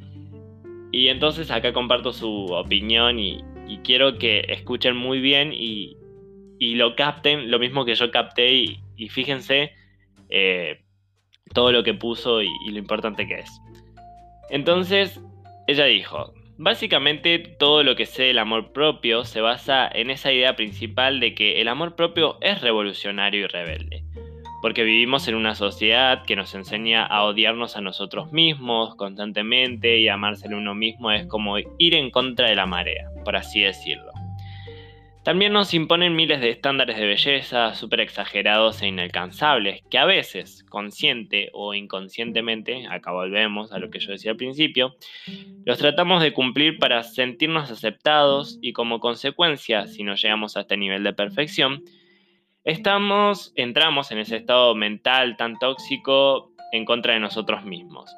Y 0.91 1.07
entonces 1.07 1.49
acá 1.51 1.71
comparto 1.71 2.11
su 2.11 2.47
opinión 2.47 3.19
y, 3.19 3.43
quiero 3.85 4.17
que 4.17 4.43
escuchen 4.49 4.97
muy 4.97 5.21
bien 5.21 5.53
y, 5.53 5.97
lo 6.59 6.95
capten, 6.95 7.49
lo 7.49 7.57
mismo 7.57 7.85
que 7.85 7.95
yo 7.95 8.11
capté 8.11 8.53
y, 8.53 9.09
fíjense 9.09 9.71
eh, 10.29 10.81
todo 11.53 11.71
lo 11.71 11.83
que 11.83 11.93
puso 11.93 12.41
y 12.41 12.69
lo 12.69 12.77
importante 12.77 13.27
que 13.27 13.39
es. 13.39 13.61
Entonces, 14.49 15.19
ella 15.67 15.85
dijo, 15.85 16.33
Básicamente 16.63 17.39
todo 17.39 17.81
lo 17.81 17.95
que 17.95 18.05
sé 18.05 18.21
del 18.21 18.37
amor 18.37 18.71
propio 18.71 19.25
se 19.25 19.41
basa 19.41 19.89
en 19.91 20.11
esa 20.11 20.31
idea 20.31 20.55
principal 20.55 21.19
de 21.19 21.33
que 21.33 21.59
el 21.59 21.67
amor 21.67 21.95
propio 21.95 22.37
es 22.39 22.61
revolucionario 22.61 23.45
y 23.45 23.47
rebelde, 23.47 24.03
porque 24.61 24.83
vivimos 24.83 25.27
en 25.27 25.33
una 25.33 25.55
sociedad 25.55 26.23
que 26.23 26.35
nos 26.35 26.53
enseña 26.53 27.03
a 27.03 27.23
odiarnos 27.23 27.77
a 27.77 27.81
nosotros 27.81 28.31
mismos 28.31 28.93
constantemente 28.93 29.97
y 29.97 30.07
amarse 30.07 30.53
a 30.53 30.55
uno 30.55 30.75
mismo 30.75 31.11
es 31.11 31.25
como 31.25 31.57
ir 31.57 31.95
en 31.95 32.11
contra 32.11 32.47
de 32.47 32.55
la 32.55 32.67
marea, 32.67 33.09
por 33.25 33.35
así 33.35 33.61
decirlo. 33.61 34.10
También 35.23 35.53
nos 35.53 35.75
imponen 35.75 36.15
miles 36.15 36.41
de 36.41 36.49
estándares 36.49 36.97
de 36.97 37.05
belleza 37.05 37.75
súper 37.75 37.99
exagerados 37.99 38.81
e 38.81 38.87
inalcanzables, 38.87 39.83
que 39.91 39.99
a 39.99 40.05
veces, 40.05 40.63
consciente 40.63 41.51
o 41.53 41.75
inconscientemente, 41.75 42.87
acá 42.87 43.11
volvemos 43.11 43.71
a 43.71 43.77
lo 43.77 43.91
que 43.91 43.99
yo 43.99 44.13
decía 44.13 44.31
al 44.31 44.37
principio, 44.37 44.95
los 45.63 45.77
tratamos 45.77 46.23
de 46.23 46.33
cumplir 46.33 46.79
para 46.79 47.03
sentirnos 47.03 47.69
aceptados 47.69 48.57
y 48.63 48.73
como 48.73 48.99
consecuencia, 48.99 49.85
si 49.85 50.01
no 50.01 50.15
llegamos 50.15 50.57
a 50.57 50.61
este 50.61 50.75
nivel 50.75 51.03
de 51.03 51.13
perfección, 51.13 51.83
entramos 52.63 53.51
en 53.55 54.17
ese 54.17 54.37
estado 54.37 54.73
mental 54.73 55.37
tan 55.37 55.59
tóxico 55.59 56.51
en 56.71 56.83
contra 56.83 57.13
de 57.13 57.19
nosotros 57.19 57.63
mismos. 57.63 58.11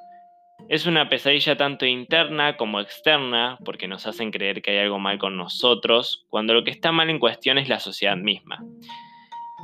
Es 0.70 0.86
una 0.88 1.10
pesadilla 1.10 1.58
tanto 1.58 1.86
interna 1.86 2.56
como 2.58 2.80
externa, 2.80 3.58
porque 3.66 3.88
nos 3.88 4.08
hacen 4.08 4.32
creer 4.32 4.62
que 4.62 4.72
hay 4.72 4.78
algo 4.78 4.98
mal 4.98 5.20
con 5.20 5.38
nosotros, 5.38 6.26
cuando 6.30 6.54
lo 6.54 6.64
que 6.64 6.72
está 6.72 6.92
mal 6.92 7.10
en 7.10 7.20
cuestión 7.20 7.58
es 7.58 7.70
la 7.70 7.80
sociedad 7.80 8.16
misma. 8.16 8.64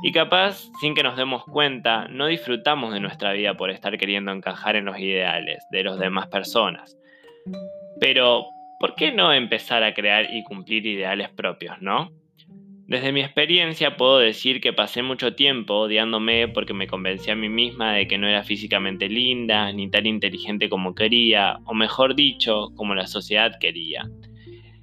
Y 0.02 0.12
capaz, 0.12 0.70
sin 0.80 0.94
que 0.94 1.02
nos 1.02 1.16
demos 1.16 1.44
cuenta, 1.44 2.06
no 2.08 2.26
disfrutamos 2.26 2.92
de 2.92 3.00
nuestra 3.00 3.32
vida 3.32 3.56
por 3.56 3.70
estar 3.70 3.96
queriendo 3.98 4.30
encajar 4.32 4.76
en 4.76 4.84
los 4.84 4.98
ideales 4.98 5.64
de 5.70 5.84
las 5.84 5.98
demás 5.98 6.28
personas. 6.28 6.96
Pero, 7.98 8.46
¿por 8.78 8.94
qué 8.94 9.12
no 9.12 9.32
empezar 9.32 9.82
a 9.82 9.94
crear 9.94 10.26
y 10.32 10.42
cumplir 10.44 10.86
ideales 10.86 11.30
propios, 11.30 11.80
no? 11.82 12.10
Desde 12.90 13.12
mi 13.12 13.20
experiencia 13.20 13.96
puedo 13.96 14.18
decir 14.18 14.60
que 14.60 14.72
pasé 14.72 15.04
mucho 15.04 15.36
tiempo 15.36 15.74
odiándome 15.74 16.48
porque 16.48 16.74
me 16.74 16.88
convencí 16.88 17.30
a 17.30 17.36
mí 17.36 17.48
misma 17.48 17.92
de 17.92 18.08
que 18.08 18.18
no 18.18 18.26
era 18.26 18.42
físicamente 18.42 19.08
linda, 19.08 19.70
ni 19.70 19.88
tan 19.88 20.06
inteligente 20.06 20.68
como 20.68 20.96
quería, 20.96 21.60
o 21.66 21.72
mejor 21.72 22.16
dicho, 22.16 22.70
como 22.74 22.96
la 22.96 23.06
sociedad 23.06 23.52
quería. 23.60 24.10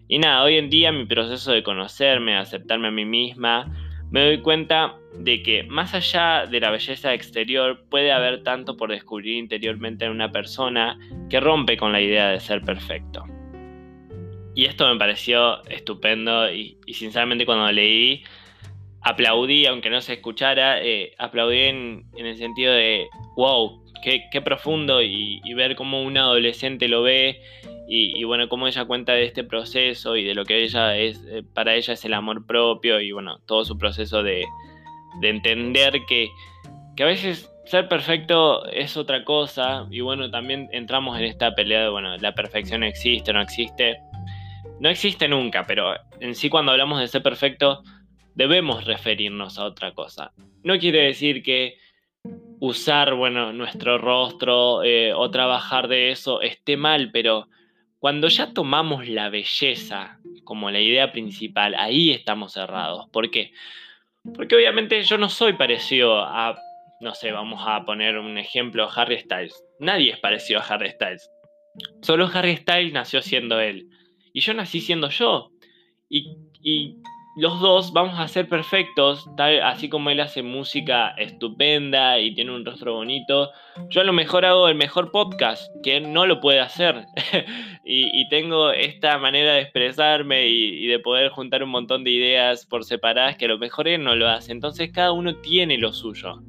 Y 0.07 0.19
nada, 0.19 0.41
hoy 0.43 0.55
en 0.55 0.69
día 0.69 0.93
mi 0.93 1.05
proceso 1.05 1.51
de 1.51 1.63
conocerme, 1.63 2.37
aceptarme 2.37 2.87
a 2.87 2.91
mí 2.91 3.03
misma, 3.03 3.69
me 4.09 4.23
doy 4.23 4.37
cuenta 4.37 4.95
de 5.19 5.43
que 5.43 5.63
más 5.63 5.93
allá 5.93 6.45
de 6.45 6.61
la 6.61 6.71
belleza 6.71 7.13
exterior 7.13 7.83
puede 7.89 8.13
haber 8.13 8.41
tanto 8.41 8.77
por 8.77 8.89
descubrir 8.89 9.35
interiormente 9.35 10.05
en 10.05 10.11
una 10.11 10.31
persona 10.31 10.97
que 11.29 11.41
rompe 11.41 11.75
con 11.75 11.91
la 11.91 11.99
idea 11.99 12.29
de 12.29 12.39
ser 12.39 12.61
perfecto. 12.61 13.25
Y 14.57 14.65
esto 14.65 14.91
me 14.91 14.97
pareció 14.97 15.63
estupendo 15.65 16.51
y, 16.51 16.79
sinceramente 16.91 17.45
cuando 17.45 17.71
leí 17.71 18.23
aplaudí, 19.03 19.67
aunque 19.67 19.91
no 19.91 20.01
se 20.01 20.13
escuchara, 20.13 20.81
eh, 20.83 21.13
aplaudí 21.19 21.59
en, 21.59 22.05
el 22.17 22.35
sentido 22.37 22.73
de, 22.73 23.07
wow, 23.35 23.85
qué, 24.01 24.41
profundo 24.41 25.03
y, 25.03 25.53
ver 25.53 25.75
cómo 25.75 26.01
un 26.01 26.17
adolescente 26.17 26.87
lo 26.87 27.03
ve 27.03 27.39
y, 27.87 28.23
bueno, 28.23 28.49
cómo 28.49 28.67
ella 28.67 28.85
cuenta 28.85 29.13
de 29.13 29.25
este 29.25 29.43
proceso 29.43 30.15
y 30.17 30.23
de 30.23 30.33
lo 30.33 30.43
que 30.43 30.63
ella 30.63 30.97
es, 30.97 31.23
eh, 31.29 31.43
para 31.53 31.75
ella 31.75 31.93
es 31.93 32.03
el 32.03 32.15
amor 32.15 32.47
propio 32.47 32.99
y 32.99 33.11
bueno, 33.11 33.37
todo 33.45 33.63
su 33.63 33.77
proceso 33.77 34.23
de, 34.23 34.43
de 35.21 35.29
entender 35.29 36.01
que, 36.07 36.29
que 36.95 37.03
a 37.03 37.05
veces 37.05 37.53
ser 37.65 37.87
perfecto 37.87 38.65
es 38.69 38.97
otra 38.97 39.23
cosa 39.23 39.85
y 39.91 39.99
bueno, 39.99 40.31
también 40.31 40.67
entramos 40.71 41.15
en 41.19 41.25
esta 41.25 41.53
pelea 41.53 41.83
de, 41.83 41.89
bueno, 41.89 42.17
la 42.17 42.33
perfección 42.33 42.83
existe 42.83 43.29
o 43.29 43.35
no 43.35 43.41
existe 43.41 43.99
no 44.79 44.89
existe 44.89 45.27
nunca, 45.27 45.65
pero 45.65 45.93
en 46.19 46.35
sí 46.35 46.49
cuando 46.49 46.71
hablamos 46.71 46.99
de 46.99 47.07
ser 47.07 47.23
perfecto 47.23 47.83
debemos 48.35 48.85
referirnos 48.85 49.57
a 49.57 49.65
otra 49.65 49.93
cosa. 49.93 50.31
No 50.63 50.77
quiere 50.77 51.03
decir 51.03 51.41
que 51.41 51.77
usar, 52.59 53.13
bueno, 53.15 53.53
nuestro 53.53 53.97
rostro 53.97 54.83
eh, 54.83 55.13
o 55.13 55.29
trabajar 55.31 55.87
de 55.87 56.11
eso 56.11 56.41
esté 56.41 56.77
mal, 56.77 57.11
pero 57.11 57.47
cuando 57.99 58.27
ya 58.27 58.53
tomamos 58.53 59.07
la 59.07 59.29
belleza 59.29 60.19
como 60.43 60.69
la 60.69 60.79
idea 60.79 61.11
principal, 61.11 61.75
ahí 61.75 62.11
estamos 62.11 62.53
cerrados. 62.53 63.07
¿Por 63.09 63.31
qué? 63.31 63.51
Porque 64.35 64.55
obviamente 64.55 65.01
yo 65.03 65.17
no 65.17 65.29
soy 65.29 65.53
parecido 65.53 66.19
a, 66.19 66.59
no 67.01 67.15
sé, 67.15 67.31
vamos 67.31 67.61
a 67.65 67.85
poner 67.85 68.17
un 68.17 68.37
ejemplo, 68.37 68.89
Harry 68.95 69.19
Styles. 69.19 69.63
Nadie 69.79 70.11
es 70.11 70.19
parecido 70.19 70.59
a 70.59 70.63
Harry 70.63 70.91
Styles. 70.91 71.29
Solo 72.01 72.29
Harry 72.33 72.57
Styles 72.57 72.93
nació 72.93 73.21
siendo 73.21 73.59
él. 73.59 73.87
Y 74.37 74.41
yo 74.41 74.53
nací 74.53 74.81
siendo 74.81 75.09
yo. 75.09 75.49
Y, 76.11 76.95
los 77.37 77.59
dos 77.59 77.91
vamos 77.91 78.19
a 78.19 78.27
ser 78.27 78.47
perfectos, 78.47 79.27
tal, 79.35 79.63
así 79.63 79.89
como 79.89 80.11
él 80.11 80.19
hace 80.19 80.43
música 80.43 81.09
estupenda 81.17 82.19
y 82.19 82.35
tiene 82.35 82.51
un 82.51 82.63
rostro 82.63 82.93
bonito. 82.93 83.49
Yo 83.89 84.01
a 84.01 84.03
lo 84.03 84.13
mejor 84.13 84.45
hago 84.45 84.67
el 84.67 84.75
mejor 84.75 85.11
podcast, 85.11 85.71
que 85.81 85.97
él 85.97 86.13
no 86.13 86.27
lo 86.27 86.39
puede 86.39 86.59
hacer. 86.59 87.05
y, 87.83 88.29
tengo 88.29 88.69
esta 88.69 89.17
manera 89.17 89.53
de 89.53 89.61
expresarme 89.61 90.47
y, 90.47 90.85
de 90.85 90.99
poder 90.99 91.29
juntar 91.29 91.63
un 91.63 91.71
montón 91.71 92.03
de 92.03 92.11
ideas 92.11 92.63
por 92.67 92.83
separadas 92.83 93.37
que 93.37 93.45
a 93.45 93.49
lo 93.49 93.57
mejor 93.57 93.87
él 93.87 94.03
no 94.03 94.15
lo 94.15 94.29
hace. 94.29 94.51
Entonces 94.51 94.91
cada 94.91 95.13
uno 95.13 95.37
tiene 95.37 95.79
lo 95.79 95.93
suyo. 95.93 96.43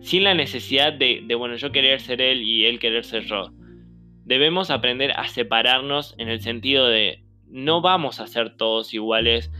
Sin 0.00 0.24
la 0.24 0.34
necesidad 0.34 0.92
de, 0.92 1.22
de 1.24 1.34
bueno, 1.36 1.54
yo 1.54 1.70
querer 1.70 2.00
ser 2.00 2.20
él 2.20 2.42
y 2.42 2.66
él 2.66 2.80
querer 2.80 3.04
ser 3.04 3.22
yo 3.22 3.52
debemos 4.24 4.70
aprender 4.70 5.12
a 5.16 5.28
separarnos 5.28 6.14
en 6.18 6.28
el 6.28 6.40
sentido 6.40 6.86
de 6.86 7.22
no 7.48 7.80
vamos 7.80 8.20
a 8.20 8.26
ser 8.26 8.56
todos 8.56 8.94
iguales 8.94 9.50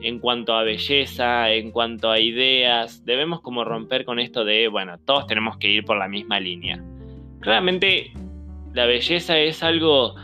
en 0.00 0.18
cuanto 0.20 0.54
a 0.54 0.62
belleza, 0.62 1.50
en 1.50 1.72
cuanto 1.72 2.10
a 2.10 2.20
ideas, 2.20 3.04
debemos 3.04 3.40
como 3.40 3.64
romper 3.64 4.04
con 4.04 4.18
esto 4.20 4.44
de, 4.44 4.68
bueno, 4.68 4.98
todos 4.98 5.26
tenemos 5.26 5.56
que 5.56 5.68
ir 5.68 5.84
por 5.84 5.98
la 5.98 6.08
misma 6.08 6.38
línea. 6.38 6.82
Claramente 7.40 8.12
la 8.74 8.86
belleza 8.86 9.38
es 9.38 9.62
algo 9.62 10.14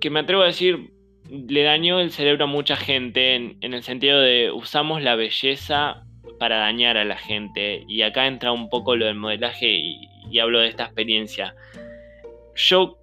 que 0.00 0.10
me 0.10 0.20
atrevo 0.20 0.42
a 0.42 0.46
decir 0.46 0.90
le 1.30 1.62
dañó 1.62 2.00
el 2.00 2.12
cerebro 2.12 2.44
a 2.44 2.48
mucha 2.48 2.76
gente 2.76 3.34
en, 3.34 3.56
el 3.60 3.82
sentido 3.82 4.20
de 4.20 4.50
usamos 4.52 5.02
la 5.02 5.16
belleza 5.16 6.04
para 6.38 6.58
dañar 6.58 6.96
a 6.96 7.04
la 7.04 7.16
gente. 7.16 7.84
Y 7.88 8.02
acá 8.02 8.26
entra 8.26 8.52
un 8.52 8.68
poco 8.68 8.96
lo 8.96 9.06
del 9.06 9.16
modelaje 9.16 9.70
y, 9.70 10.08
y 10.30 10.38
hablo 10.38 10.60
de 10.60 10.68
esta 10.68 10.84
experiencia. 10.84 11.54
Yo 12.56 12.98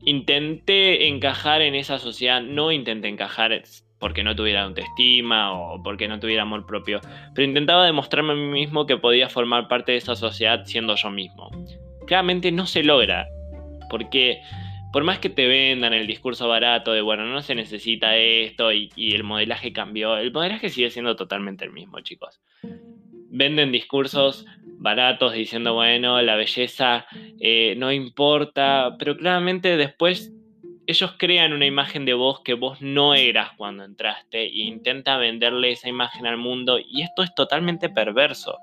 intenté 0.00 1.08
encajar 1.08 1.62
en 1.62 1.74
esa 1.74 1.98
sociedad, 1.98 2.42
no 2.42 2.70
intenté 2.70 3.08
encajar 3.08 3.62
porque 3.98 4.22
no 4.22 4.36
tuviera 4.36 4.64
autoestima 4.64 5.52
o 5.52 5.82
porque 5.82 6.08
no 6.08 6.20
tuviera 6.20 6.42
amor 6.42 6.66
propio, 6.66 7.00
pero 7.34 7.48
intentaba 7.48 7.86
demostrarme 7.86 8.32
a 8.32 8.36
mí 8.36 8.46
mismo 8.46 8.86
que 8.86 8.98
podía 8.98 9.28
formar 9.30 9.66
parte 9.66 9.92
de 9.92 9.98
esa 9.98 10.14
sociedad 10.14 10.64
siendo 10.66 10.94
yo 10.94 11.10
mismo. 11.10 11.50
Claramente 12.06 12.52
no 12.52 12.66
se 12.66 12.82
logra, 12.82 13.26
porque 13.88 14.42
por 14.92 15.04
más 15.04 15.18
que 15.18 15.30
te 15.30 15.46
vendan 15.46 15.92
el 15.94 16.06
discurso 16.06 16.46
barato 16.48 16.92
de, 16.92 17.00
bueno, 17.00 17.24
no 17.24 17.40
se 17.42 17.54
necesita 17.54 18.16
esto 18.16 18.72
y, 18.72 18.90
el 18.96 19.24
modelaje 19.24 19.72
cambió, 19.72 20.18
el 20.18 20.32
modelaje 20.32 20.68
sigue 20.68 20.90
siendo 20.90 21.16
totalmente 21.16 21.64
el 21.64 21.72
mismo, 21.72 21.98
chicos. 22.00 22.40
Venden 23.30 23.72
discursos 23.72 24.46
baratos 24.84 25.32
diciendo, 25.32 25.72
bueno, 25.72 26.20
la 26.20 26.36
belleza 26.36 27.06
eh, 27.40 27.74
no 27.78 27.90
importa, 27.90 28.94
pero 28.98 29.16
claramente 29.16 29.78
después 29.78 30.30
ellos 30.86 31.14
crean 31.16 31.54
una 31.54 31.64
imagen 31.64 32.04
de 32.04 32.12
vos 32.12 32.42
que 32.44 32.52
vos 32.52 32.82
no 32.82 33.14
eras 33.14 33.52
cuando 33.56 33.82
entraste 33.82 34.42
e 34.42 34.58
intenta 34.58 35.16
venderle 35.16 35.70
esa 35.70 35.88
imagen 35.88 36.26
al 36.26 36.36
mundo 36.36 36.78
y 36.78 37.00
esto 37.00 37.22
es 37.22 37.34
totalmente 37.34 37.88
perverso. 37.88 38.58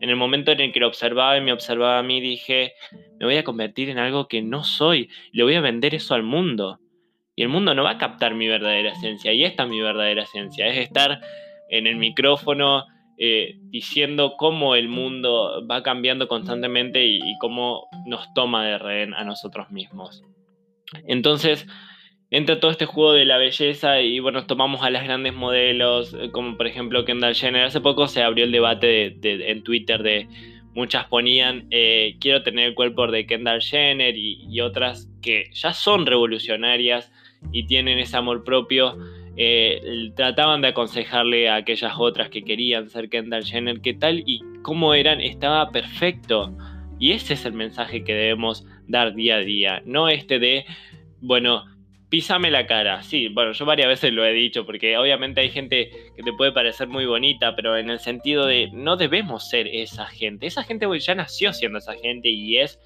En 0.00 0.10
el 0.10 0.16
momento 0.16 0.50
en 0.50 0.60
el 0.60 0.72
que 0.72 0.80
lo 0.80 0.88
observaba 0.88 1.38
y 1.38 1.42
me 1.42 1.52
observaba 1.52 2.00
a 2.00 2.02
mí 2.02 2.20
dije, 2.20 2.72
me 3.20 3.26
voy 3.26 3.36
a 3.36 3.44
convertir 3.44 3.88
en 3.88 3.98
algo 3.98 4.26
que 4.26 4.42
no 4.42 4.64
soy, 4.64 5.10
le 5.30 5.44
voy 5.44 5.54
a 5.54 5.60
vender 5.60 5.94
eso 5.94 6.14
al 6.14 6.24
mundo. 6.24 6.80
Y 7.36 7.42
el 7.42 7.48
mundo 7.50 7.72
no 7.72 7.84
va 7.84 7.90
a 7.90 7.98
captar 7.98 8.34
mi 8.34 8.48
verdadera 8.48 8.90
esencia 8.90 9.32
y 9.32 9.44
esta 9.44 9.62
es 9.62 9.68
mi 9.68 9.80
verdadera 9.80 10.24
esencia, 10.24 10.66
es 10.66 10.78
estar 10.78 11.20
en 11.70 11.86
el 11.86 11.94
micrófono 11.96 12.84
eh, 13.18 13.56
diciendo 13.70 14.34
cómo 14.38 14.74
el 14.74 14.88
mundo 14.88 15.66
va 15.70 15.82
cambiando 15.82 16.28
constantemente 16.28 17.04
y, 17.06 17.20
cómo 17.38 17.88
nos 18.06 18.32
toma 18.34 18.66
de 18.66 18.78
rehén 18.78 19.14
a 19.14 19.24
nosotros 19.24 19.70
mismos. 19.70 20.22
Entonces, 21.06 21.66
entra 22.30 22.60
todo 22.60 22.70
este 22.70 22.86
juego 22.86 23.12
de 23.12 23.24
la 23.24 23.38
belleza 23.38 24.00
y 24.00 24.18
bueno, 24.20 24.46
tomamos 24.46 24.82
a 24.82 24.90
las 24.90 25.04
grandes 25.04 25.34
modelos, 25.34 26.14
eh, 26.14 26.30
como 26.30 26.56
por 26.56 26.66
ejemplo 26.66 27.04
Kendall 27.04 27.34
Jenner. 27.34 27.64
Hace 27.64 27.80
poco 27.80 28.08
se 28.08 28.22
abrió 28.22 28.44
el 28.44 28.52
debate 28.52 29.16
en 29.22 29.62
Twitter 29.62 30.02
de 30.02 30.28
muchas 30.74 31.06
ponían 31.06 31.66
eh, 31.70 32.16
quiero 32.20 32.42
tener 32.42 32.68
el 32.68 32.74
cuerpo 32.74 33.06
de 33.06 33.26
Kendall 33.26 33.62
Jenner 33.62 34.16
y, 34.16 34.60
otras 34.60 35.08
que 35.20 35.50
ya 35.52 35.72
son 35.72 36.06
revolucionarias 36.06 37.10
y 37.52 37.66
tienen 37.66 37.98
ese 37.98 38.16
amor 38.16 38.44
propio. 38.44 38.96
Eh, 39.36 40.10
trataban 40.14 40.60
de 40.60 40.68
aconsejarle 40.68 41.48
a 41.48 41.56
aquellas 41.56 41.94
otras 41.96 42.28
que 42.28 42.44
querían 42.44 42.90
ser 42.90 43.08
Kendall 43.08 43.44
Jenner 43.44 43.80
que 43.80 43.94
tal 43.94 44.22
y 44.26 44.40
como 44.62 44.94
eran 44.94 45.20
estaba 45.20 45.70
perfecto. 45.70 46.56
Y 46.98 47.12
ese 47.12 47.34
es 47.34 47.44
el 47.44 47.54
mensaje 47.54 48.04
que 48.04 48.14
debemos 48.14 48.66
dar 48.86 49.14
día 49.14 49.36
a 49.36 49.40
día, 49.40 49.82
no 49.84 50.08
este 50.08 50.38
de, 50.38 50.64
bueno, 51.20 51.64
písame 52.12 52.50
la 52.50 52.66
cara. 52.66 53.02
Sí, 53.02 53.28
bueno, 53.28 53.52
yo 53.52 53.64
varias 53.64 53.88
veces 53.88 54.12
lo 54.12 54.24
he 54.24 54.34
dicho, 54.34 54.66
porque 54.66 54.98
obviamente 54.98 55.40
hay 55.40 55.48
gente 55.48 55.88
que 56.14 56.22
te 56.22 56.32
puede 56.34 56.52
parecer 56.52 56.86
muy 56.86 57.06
bonita, 57.06 57.56
pero 57.56 57.78
en 57.78 57.88
el 57.88 58.00
sentido 58.00 58.44
de 58.44 58.68
no 58.70 58.96
debemos 58.96 59.48
ser 59.48 59.66
esa 59.66 60.06
gente. 60.06 60.46
Esa 60.46 60.62
gente 60.62 60.86
ya 61.00 61.14
nació 61.14 61.54
siendo 61.54 61.78
esa 61.78 61.94
gente 61.94 62.28
y 62.28 62.58
es 62.58 62.78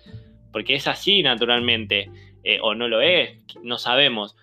porque 0.52 0.74
es 0.74 0.86
así 0.86 1.22
naturalmente, 1.22 2.08
eh, 2.44 2.60
o 2.62 2.74
no 2.74 2.86
lo 2.86 3.00
es, 3.00 3.36
no 3.62 3.78
sabemos. 3.78 4.36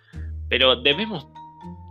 Pero 0.49 0.75
debemos 0.75 1.27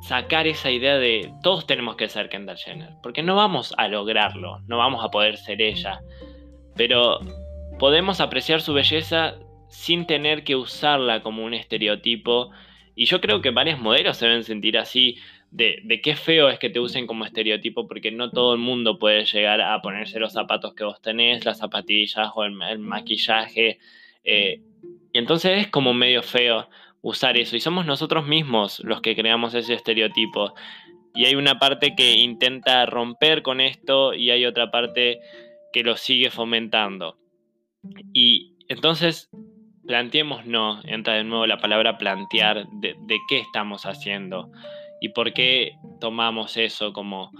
sacar 0.03 0.47
esa 0.47 0.71
idea 0.71 0.99
de 0.99 1.33
todos 1.43 1.67
tenemos 1.67 1.97
que 1.97 2.09
ser 2.09 2.29
Kendall 2.29 2.59
Jenner, 2.59 2.91
porque 3.03 3.23
no 3.23 3.37
vamos 3.37 3.73
a 3.79 3.89
lograrlo, 3.89 4.61
no 4.67 4.79
vamos 4.79 5.05
a 5.05 5.11
poder 5.11 5.37
ser 5.37 5.63
ella. 5.63 6.01
Pero 6.77 7.21
podemos 7.79 8.21
apreciar 8.21 8.61
su 8.61 8.75
belleza 8.75 9.37
sin 9.69 10.07
tener 10.07 10.45
que 10.45 10.57
usarla 10.57 11.23
como 11.23 11.45
un 11.45 11.55
estereotipo. 11.55 12.51
Y 12.95 13.07
yo 13.07 13.21
creo 13.21 13.41
que 13.41 13.51
varios 13.51 13.79
modelos 13.79 14.17
se 14.17 14.27
deben 14.27 14.45
sentir 14.45 14.77
así, 14.77 15.19
de, 15.53 16.01
qué 16.03 16.17
feo 16.17 16.49
es 16.49 16.59
que 16.59 16.71
te 16.71 16.81
usen 16.81 17.07
como 17.07 17.25
estereotipo, 17.25 17.87
porque 17.87 18.11
no 18.11 18.31
todo 18.31 18.55
el 18.55 18.59
mundo 18.59 18.99
puede 18.99 19.25
llegar 19.25 19.61
a 19.61 19.81
ponerse 19.83 20.19
los 20.19 20.33
zapatos 20.33 20.75
que 20.75 20.85
vos 20.85 21.01
tenés, 21.01 21.45
las 21.45 21.59
zapatillas 21.59 22.31
o 22.35 22.45
el, 22.45 22.79
maquillaje. 22.79 23.79
Eh, 24.25 24.63
y 25.13 25.19
entonces 25.19 25.61
es 25.61 25.69
como 25.69 25.95
medio 25.95 26.23
feo 26.23 26.69
usar 27.03 27.37
eso. 27.37 27.57
Y 27.57 27.61
somos 27.61 27.85
nosotros 27.85 28.27
mismos 28.27 28.81
los 28.85 29.01
que 29.03 29.15
creamos 29.15 29.55
ese 29.55 29.75
estereotipo. 29.75 30.55
Y 31.15 31.27
hay 31.27 31.35
una 31.35 31.59
parte 31.59 31.95
que 31.95 32.15
intenta 32.15 32.87
romper 32.87 33.43
con 33.43 33.61
esto 33.61 34.15
y 34.15 34.31
hay 34.31 34.47
otra 34.47 34.71
parte 34.71 35.21
que 35.73 35.83
lo 35.83 35.97
sigue 35.97 36.31
fomentando. 36.31 37.19
Y 38.15 38.55
entonces 38.69 39.29
planteemos 39.87 40.47
no, 40.47 40.81
entra 40.85 41.15
de 41.15 41.25
nuevo 41.25 41.47
la 41.47 41.59
palabra 41.59 41.99
plantear 41.99 42.67
de, 42.81 42.97
qué 43.29 43.39
estamos 43.39 43.85
haciendo 43.85 44.51
y 45.01 45.09
por 45.09 45.33
qué 45.33 45.73
tomamos 46.01 46.57
eso 46.57 46.93
como, 46.93 47.33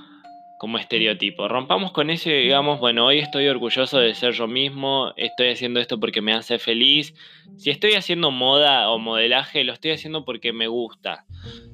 como 0.63 0.79
estereotipo. 0.79 1.49
Rompamos 1.49 1.91
con 1.91 2.09
eso 2.09 2.31
y 2.31 2.35
digamos, 2.35 2.79
bueno, 2.79 3.05
hoy 3.05 3.19
estoy 3.19 3.49
orgulloso 3.49 3.99
de 3.99 4.15
ser 4.15 4.33
yo 4.33 4.47
mismo, 4.47 5.13
estoy 5.17 5.49
haciendo 5.49 5.81
esto 5.81 5.99
porque 5.99 6.23
me 6.23 6.35
hace 6.35 6.61
feliz. 6.61 7.15
Si 7.57 7.71
estoy 7.71 7.95
haciendo 7.95 8.31
moda 8.31 8.89
o 8.91 9.01
modelaje, 9.01 9.65
lo 9.65 9.73
estoy 9.73 9.91
haciendo 9.91 10.25
porque 10.25 10.53
me 10.53 10.69
gusta. 10.69 11.25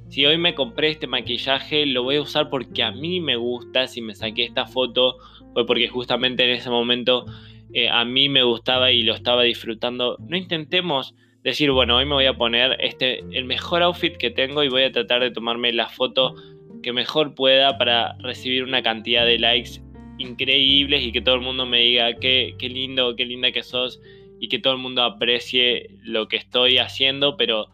Si 0.09 0.25
hoy 0.25 0.39
me 0.39 0.55
compré 0.55 0.89
este 0.89 1.07
maquillaje, 1.07 1.85
lo 1.85 2.03
voy 2.03 2.17
a 2.17 2.23
usar 2.23 2.49
porque 2.49 2.83
a 2.83 2.91
mí 2.91 3.21
me 3.21 3.37
gusta. 3.37 3.89
Si 3.89 4.01
me 4.01 4.15
saqué 4.15 4.45
esta 4.45 4.65
foto, 4.65 5.19
fue 5.53 5.67
porque 5.67 5.89
justamente 5.89 6.45
en 6.45 6.53
ese 6.53 6.71
momento 6.71 7.27
eh, 7.75 7.91
a 7.91 8.07
mí 8.07 8.31
me 8.31 8.43
gustaba 8.43 8.91
y 8.91 9.03
lo 9.03 9.13
estaba 9.13 9.43
disfrutando, 9.43 10.17
no 10.19 10.35
intentemos 10.35 11.15
decir, 11.43 11.73
bueno, 11.73 11.99
hoy 11.99 12.07
me 12.07 12.15
voy 12.15 12.27
a 12.27 12.39
poner 12.39 12.79
este, 12.81 13.19
el 13.33 13.45
mejor 13.45 13.83
outfit 13.83 14.17
que 14.17 14.31
tengo 14.31 14.63
y 14.65 14.71
voy 14.71 14.85
a 14.85 14.93
tratar 14.93 15.21
de 15.21 15.31
tomarme 15.31 15.75
la 15.75 15.91
foto 15.91 16.35
que 16.83 16.93
mejor 16.93 17.35
pueda 17.35 17.79
para 17.79 18.17
recibir 18.19 18.65
una 18.65 18.83
cantidad 18.83 19.25
de 19.25 19.39
likes 19.39 19.81
increíbles 20.19 21.05
y 21.05 21.13
que 21.13 21.21
todo 21.21 21.37
el 21.37 21.41
mundo 21.41 21.67
me 21.67 21.81
diga 21.81 22.15
qué, 22.15 22.55
qué 22.59 22.69
lindo, 22.69 23.15
qué 23.17 23.25
linda 23.25 23.53
que 23.53 23.63
sos 23.63 24.01
y 24.41 24.49
que 24.49 24.59
todo 24.59 24.75
el 24.75 24.79
mundo 24.81 25.03
aprecie 25.03 25.91
lo 26.03 26.29
que 26.29 26.37
estoy 26.37 26.79
haciendo, 26.79 27.37
pero 27.37 27.69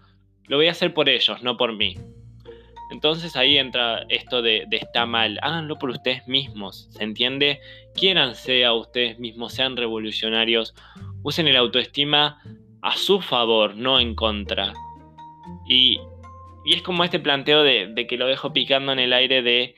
lo 0.46 0.56
voy 0.56 0.68
a 0.68 0.72
hacer 0.72 0.92
por 0.94 1.08
ellos, 1.08 1.42
no 1.42 1.56
por 1.56 1.74
mí. 1.74 1.96
Entonces 2.90 3.34
ahí 3.34 3.58
entra 3.58 4.04
esto 4.08 4.42
de, 4.42 4.66
está 4.70 5.06
mal. 5.06 5.38
Háganlo 5.42 5.78
por 5.78 5.90
ustedes 5.90 6.26
mismos, 6.28 6.86
¿se 6.90 7.02
entiende? 7.02 7.60
Quiéranse 7.94 8.64
a 8.64 8.72
ustedes 8.74 9.18
mismos, 9.18 9.54
sean 9.54 9.76
revolucionarios, 9.76 10.74
usen 11.22 11.48
el 11.48 11.56
autoestima 11.56 12.40
a 12.82 12.96
su 12.96 13.20
favor, 13.20 13.74
no 13.74 13.98
en 13.98 14.14
contra. 14.14 14.74
Y, 15.66 15.98
es 16.72 16.82
como 16.82 17.04
este 17.04 17.20
planteo 17.20 17.62
de 17.62 18.06
que 18.08 18.16
lo 18.16 18.26
dejo 18.26 18.52
picando 18.52 18.92
en 18.92 18.98
el 18.98 19.12
aire 19.12 19.42
de 19.42 19.74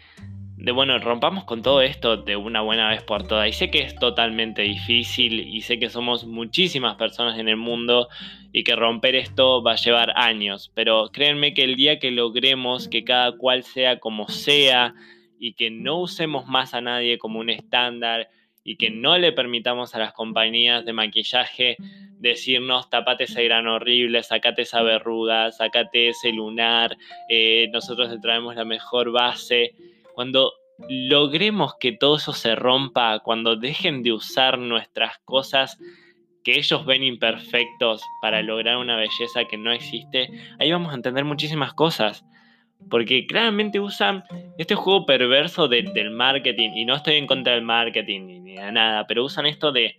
de 0.56 0.72
bueno, 0.72 0.98
rompamos 0.98 1.44
con 1.44 1.62
todo 1.62 1.82
esto 1.82 2.16
de 2.16 2.34
una 2.34 2.62
buena 2.62 2.88
vez 2.88 3.02
por 3.02 3.26
todas. 3.28 3.48
Y 3.48 3.52
sé 3.52 3.70
que 3.70 3.82
es 3.82 3.94
totalmente 3.94 4.62
difícil 4.62 5.40
y 5.40 5.60
sé 5.60 5.78
que 5.78 5.90
somos 5.90 6.26
muchísimas 6.26 6.96
personas 6.96 7.38
en 7.38 7.48
el 7.48 7.56
mundo 7.56 8.08
y 8.52 8.64
que 8.64 8.74
romper 8.74 9.16
esto 9.16 9.62
va 9.62 9.72
a 9.72 9.76
llevar 9.76 10.12
años, 10.16 10.72
pero 10.74 11.10
créanme 11.12 11.52
que 11.52 11.62
el 11.62 11.76
día 11.76 11.98
que 11.98 12.10
logremos 12.10 12.88
que 12.88 13.04
cada 13.04 13.36
cual 13.36 13.64
sea 13.64 14.00
como 14.00 14.28
sea 14.28 14.94
y 15.38 15.52
que 15.52 15.70
no 15.70 16.00
usemos 16.00 16.46
más 16.46 16.72
a 16.72 16.80
nadie 16.80 17.18
como 17.18 17.38
un 17.38 17.50
estándar 17.50 18.28
y 18.64 18.76
que 18.76 18.90
no 18.90 19.18
le 19.18 19.32
permitamos 19.32 19.94
a 19.94 19.98
las 19.98 20.14
compañías 20.14 20.86
de 20.86 20.92
maquillaje 20.94 21.76
decirnos 22.18 22.88
tapate 22.90 23.24
ese 23.24 23.44
gran 23.44 23.66
horrible, 23.66 24.22
sacate 24.22 24.62
esa 24.62 24.82
verruga, 24.82 25.52
sacate 25.52 26.08
ese 26.08 26.32
lunar, 26.32 26.96
eh, 27.28 27.68
nosotros 27.72 28.10
te 28.10 28.18
traemos 28.18 28.56
la 28.56 28.64
mejor 28.64 29.10
base 29.12 29.74
cuando 30.14 30.52
logremos 30.88 31.74
que 31.78 31.92
todo 31.92 32.16
eso 32.16 32.32
se 32.32 32.54
rompa, 32.54 33.20
cuando 33.20 33.56
dejen 33.56 34.02
de 34.02 34.12
usar 34.12 34.58
nuestras 34.58 35.18
cosas 35.24 35.78
que 36.44 36.58
ellos 36.58 36.86
ven 36.86 37.02
imperfectos 37.02 38.02
para 38.20 38.42
lograr 38.42 38.76
una 38.76 38.96
belleza 38.96 39.44
que 39.50 39.56
no 39.56 39.72
existe, 39.72 40.30
ahí 40.58 40.70
vamos 40.70 40.92
a 40.92 40.96
entender 40.96 41.24
muchísimas 41.24 41.74
cosas. 41.74 42.24
Porque 42.88 43.26
claramente 43.26 43.80
usan 43.80 44.22
este 44.58 44.74
juego 44.74 45.06
perverso 45.06 45.66
del 45.66 46.10
marketing, 46.10 46.70
y 46.76 46.84
no 46.84 46.94
estoy 46.94 47.16
en 47.16 47.26
contra 47.26 47.54
del 47.54 47.62
marketing 47.62 48.26
ni 48.26 48.54
de 48.54 48.70
nada, 48.70 49.06
pero 49.08 49.24
usan 49.24 49.46
esto 49.46 49.72
de, 49.72 49.98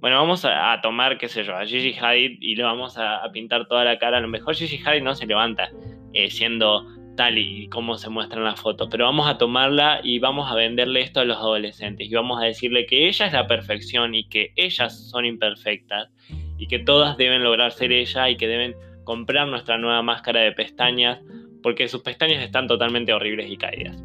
bueno, 0.00 0.16
vamos 0.16 0.44
a, 0.44 0.80
tomar, 0.82 1.18
qué 1.18 1.28
sé 1.28 1.44
yo, 1.44 1.56
a 1.56 1.66
Gigi 1.66 1.94
Hadid 1.98 2.38
y 2.40 2.56
le 2.56 2.62
vamos 2.62 2.96
a, 2.98 3.22
pintar 3.32 3.66
toda 3.66 3.84
la 3.84 3.98
cara. 3.98 4.18
A 4.18 4.20
lo 4.20 4.28
mejor 4.28 4.54
Gigi 4.54 4.80
Hadid 4.84 5.02
no 5.02 5.14
se 5.14 5.26
levanta 5.26 5.70
eh, 6.12 6.30
siendo 6.30 6.86
tal 7.16 7.38
y 7.38 7.68
como 7.68 7.96
se 7.96 8.10
muestra 8.10 8.38
en 8.38 8.44
la 8.44 8.56
foto, 8.56 8.88
pero 8.88 9.06
vamos 9.06 9.26
a 9.26 9.38
tomarla 9.38 10.00
y 10.04 10.18
vamos 10.18 10.50
a 10.50 10.54
venderle 10.54 11.00
esto 11.00 11.20
a 11.20 11.24
los 11.24 11.38
adolescentes 11.38 12.08
y 12.10 12.14
vamos 12.14 12.40
a 12.40 12.44
decirle 12.44 12.86
que 12.86 13.08
ella 13.08 13.26
es 13.26 13.32
la 13.32 13.46
perfección 13.46 14.14
y 14.14 14.28
que 14.28 14.52
ellas 14.54 15.10
son 15.10 15.24
imperfectas 15.24 16.10
y 16.58 16.68
que 16.68 16.78
todas 16.78 17.16
deben 17.16 17.42
lograr 17.42 17.72
ser 17.72 17.92
ella 17.92 18.28
y 18.28 18.36
que 18.36 18.46
deben 18.46 18.76
comprar 19.04 19.48
nuestra 19.48 19.78
nueva 19.78 20.02
máscara 20.02 20.40
de 20.40 20.52
pestañas 20.52 21.20
porque 21.62 21.88
sus 21.88 22.02
pestañas 22.02 22.42
están 22.42 22.68
totalmente 22.68 23.12
horribles 23.12 23.50
y 23.50 23.56
caídas. 23.56 23.96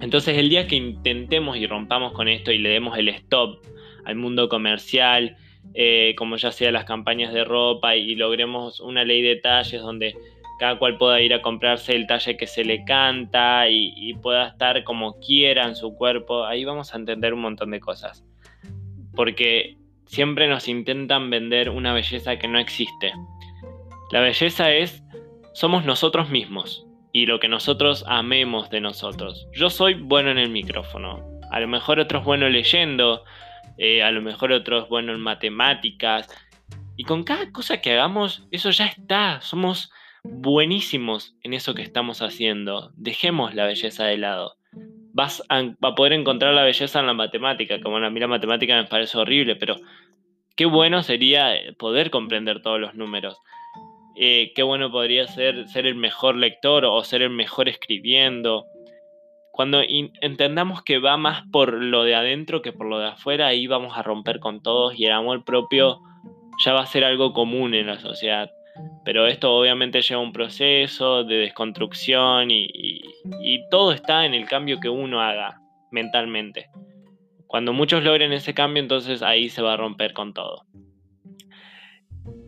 Entonces 0.00 0.36
el 0.36 0.48
día 0.48 0.66
que 0.66 0.76
intentemos 0.76 1.56
y 1.56 1.66
rompamos 1.66 2.12
con 2.12 2.28
esto 2.28 2.50
y 2.50 2.58
le 2.58 2.70
demos 2.70 2.98
el 2.98 3.08
stop 3.10 3.60
al 4.04 4.16
mundo 4.16 4.48
comercial, 4.48 5.36
eh, 5.74 6.14
como 6.16 6.36
ya 6.36 6.52
sea 6.52 6.72
las 6.72 6.84
campañas 6.84 7.32
de 7.32 7.44
ropa 7.44 7.96
y, 7.96 8.14
logremos 8.14 8.80
una 8.80 9.04
ley 9.04 9.22
de 9.22 9.36
talles 9.36 9.80
donde 9.82 10.16
cada 10.58 10.78
cual 10.78 10.98
pueda 10.98 11.20
ir 11.20 11.32
a 11.32 11.40
comprarse 11.40 11.94
el 11.94 12.06
talle 12.06 12.36
que 12.36 12.46
se 12.46 12.64
le 12.64 12.84
canta 12.84 13.68
y, 13.68 14.12
pueda 14.22 14.48
estar 14.48 14.84
como 14.84 15.18
quiera 15.20 15.64
en 15.66 15.76
su 15.76 15.94
cuerpo, 15.94 16.44
ahí 16.44 16.64
vamos 16.64 16.92
a 16.92 16.98
entender 16.98 17.32
un 17.32 17.40
montón 17.40 17.70
de 17.70 17.80
cosas. 17.80 18.24
Porque 19.14 19.76
siempre 20.06 20.48
nos 20.48 20.68
intentan 20.68 21.30
vender 21.30 21.70
una 21.70 21.94
belleza 21.94 22.36
que 22.36 22.48
no 22.48 22.58
existe. 22.58 23.12
La 24.10 24.20
belleza 24.20 24.72
es, 24.72 25.02
somos 25.54 25.84
nosotros 25.84 26.28
mismos 26.30 26.86
y 27.12 27.26
lo 27.26 27.40
que 27.40 27.48
nosotros 27.48 28.04
amemos 28.06 28.70
de 28.70 28.80
nosotros. 28.80 29.48
Yo 29.52 29.70
soy 29.70 29.94
bueno 29.94 30.30
en 30.30 30.38
el 30.38 30.50
micrófono, 30.50 31.24
a 31.50 31.60
lo 31.60 31.68
mejor 31.68 32.00
otro 32.00 32.20
es 32.20 32.24
bueno 32.24 32.48
leyendo, 32.48 33.24
eh, 33.78 34.02
a 34.02 34.10
lo 34.10 34.22
mejor 34.22 34.52
otro 34.52 34.82
es 34.82 34.88
bueno 34.88 35.12
en 35.12 35.20
matemáticas. 35.20 36.28
Y 36.96 37.04
con 37.04 37.24
cada 37.24 37.50
cosa 37.50 37.80
que 37.80 37.92
hagamos, 37.92 38.46
eso 38.50 38.70
ya 38.70 38.86
está, 38.86 39.40
somos 39.40 39.90
buenísimos 40.22 41.34
en 41.42 41.54
eso 41.54 41.74
que 41.74 41.82
estamos 41.82 42.22
haciendo. 42.22 42.92
Dejemos 42.96 43.54
la 43.54 43.66
belleza 43.66 44.04
de 44.04 44.18
lado. 44.18 44.56
Vas 45.12 45.42
a, 45.48 45.62
poder 45.96 46.12
encontrar 46.12 46.54
la 46.54 46.62
belleza 46.62 47.00
en 47.00 47.06
la 47.06 47.14
matemática, 47.14 47.80
como 47.80 47.96
a 47.96 48.10
mí 48.10 48.20
la 48.20 48.28
matemática 48.28 48.76
me 48.76 48.88
parece 48.88 49.18
horrible, 49.18 49.56
pero 49.56 49.76
qué 50.56 50.66
bueno 50.66 51.02
sería 51.02 51.56
eh, 51.56 51.72
poder 51.72 52.10
comprender 52.10 52.62
todos 52.62 52.78
los 52.78 52.94
números. 52.94 53.40
Eh, 54.16 54.52
qué 54.54 54.62
bueno 54.62 54.90
podría 54.90 55.26
ser 55.26 55.66
ser 55.68 55.86
el 55.86 55.94
mejor 55.94 56.36
lector 56.36 56.84
o 56.84 57.02
ser 57.02 57.22
el 57.22 57.30
mejor 57.30 57.68
escribiendo. 57.68 58.66
Cuando 59.60 59.82
entendamos 60.22 60.82
que 60.82 60.98
va 60.98 61.18
más 61.18 61.42
por 61.52 61.74
lo 61.74 62.02
de 62.04 62.14
adentro 62.14 62.62
que 62.62 62.72
por 62.72 62.86
lo 62.86 62.98
de 62.98 63.08
afuera, 63.08 63.48
ahí 63.48 63.66
vamos 63.66 63.92
a 63.94 64.02
romper 64.02 64.40
con 64.40 64.62
todos 64.62 64.98
y 64.98 65.04
el 65.04 65.12
amor 65.12 65.44
propio 65.44 66.00
ya 66.64 66.72
va 66.72 66.80
a 66.80 66.86
ser 66.86 67.04
algo 67.04 67.34
común 67.34 67.74
en 67.74 67.88
la 67.88 67.98
sociedad. 67.98 68.50
Pero 69.04 69.26
esto 69.26 69.54
obviamente 69.54 70.00
lleva 70.00 70.22
un 70.22 70.32
proceso 70.32 71.24
de 71.24 71.36
desconstrucción 71.36 72.50
y, 72.50 73.02
todo 73.70 73.92
está 73.92 74.24
en 74.24 74.32
el 74.32 74.48
cambio 74.48 74.80
que 74.80 74.88
uno 74.88 75.20
haga 75.20 75.60
mentalmente. 75.90 76.70
Cuando 77.46 77.74
muchos 77.74 78.02
logren 78.02 78.32
ese 78.32 78.54
cambio, 78.54 78.82
entonces 78.82 79.20
ahí 79.22 79.50
se 79.50 79.60
va 79.60 79.74
a 79.74 79.76
romper 79.76 80.14
con 80.14 80.32
todo. 80.32 80.64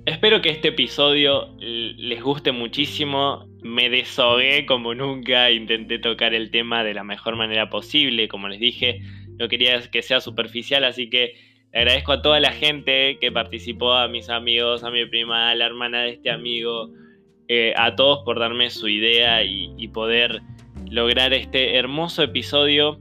Espero 0.05 0.43
que 0.43 0.49
este 0.49 0.69
episodio 0.69 1.49
les 1.61 2.21
guste 2.21 2.51
muchísimo. 2.51 3.47
Me 3.62 3.88
deshogué 3.88 4.67
como 4.67 4.95
nunca, 4.95 5.49
intenté 5.53 6.01
tocar 6.01 6.35
el 6.35 6.51
tema 6.51 6.83
de 6.83 6.93
la 6.93 7.05
mejor 7.05 7.37
manera 7.37 7.71
posible, 7.71 8.27
como 8.27 8.49
les 8.49 8.59
dije, 8.59 9.01
no 9.38 9.47
quería 9.47 9.81
que 9.91 10.03
sea 10.03 10.21
superficial, 10.21 10.83
así 10.83 11.09
que 11.09 11.35
agradezco 11.73 12.11
a 12.11 12.21
toda 12.21 12.41
la 12.41 12.51
gente 12.51 13.19
que 13.21 13.31
participó, 13.31 13.93
a 13.93 14.09
mis 14.09 14.29
amigos, 14.29 14.83
a 14.83 14.91
mi 14.91 15.07
prima, 15.07 15.51
a 15.51 15.55
la 15.55 15.67
hermana 15.67 16.03
de 16.03 16.11
este 16.11 16.31
amigo, 16.31 16.91
eh, 17.47 17.73
a 17.77 17.95
todos 17.95 18.25
por 18.25 18.41
darme 18.41 18.71
su 18.71 18.88
idea 18.88 19.45
y, 19.45 19.87
poder 19.88 20.41
lograr 20.91 21.33
este 21.33 21.77
hermoso 21.77 22.25
episodio 22.25 23.01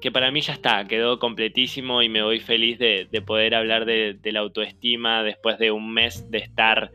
que 0.00 0.10
para 0.10 0.30
mí 0.30 0.40
ya 0.40 0.54
está, 0.54 0.86
quedó 0.86 1.18
completísimo 1.18 2.02
y 2.02 2.08
me 2.08 2.22
voy 2.22 2.40
feliz 2.40 2.78
de, 2.78 3.06
poder 3.26 3.54
hablar 3.54 3.84
de, 3.84 4.14
de, 4.14 4.32
la 4.32 4.40
autoestima 4.40 5.22
después 5.22 5.58
de 5.58 5.70
un 5.70 5.92
mes 5.92 6.30
de 6.30 6.38
estar 6.38 6.90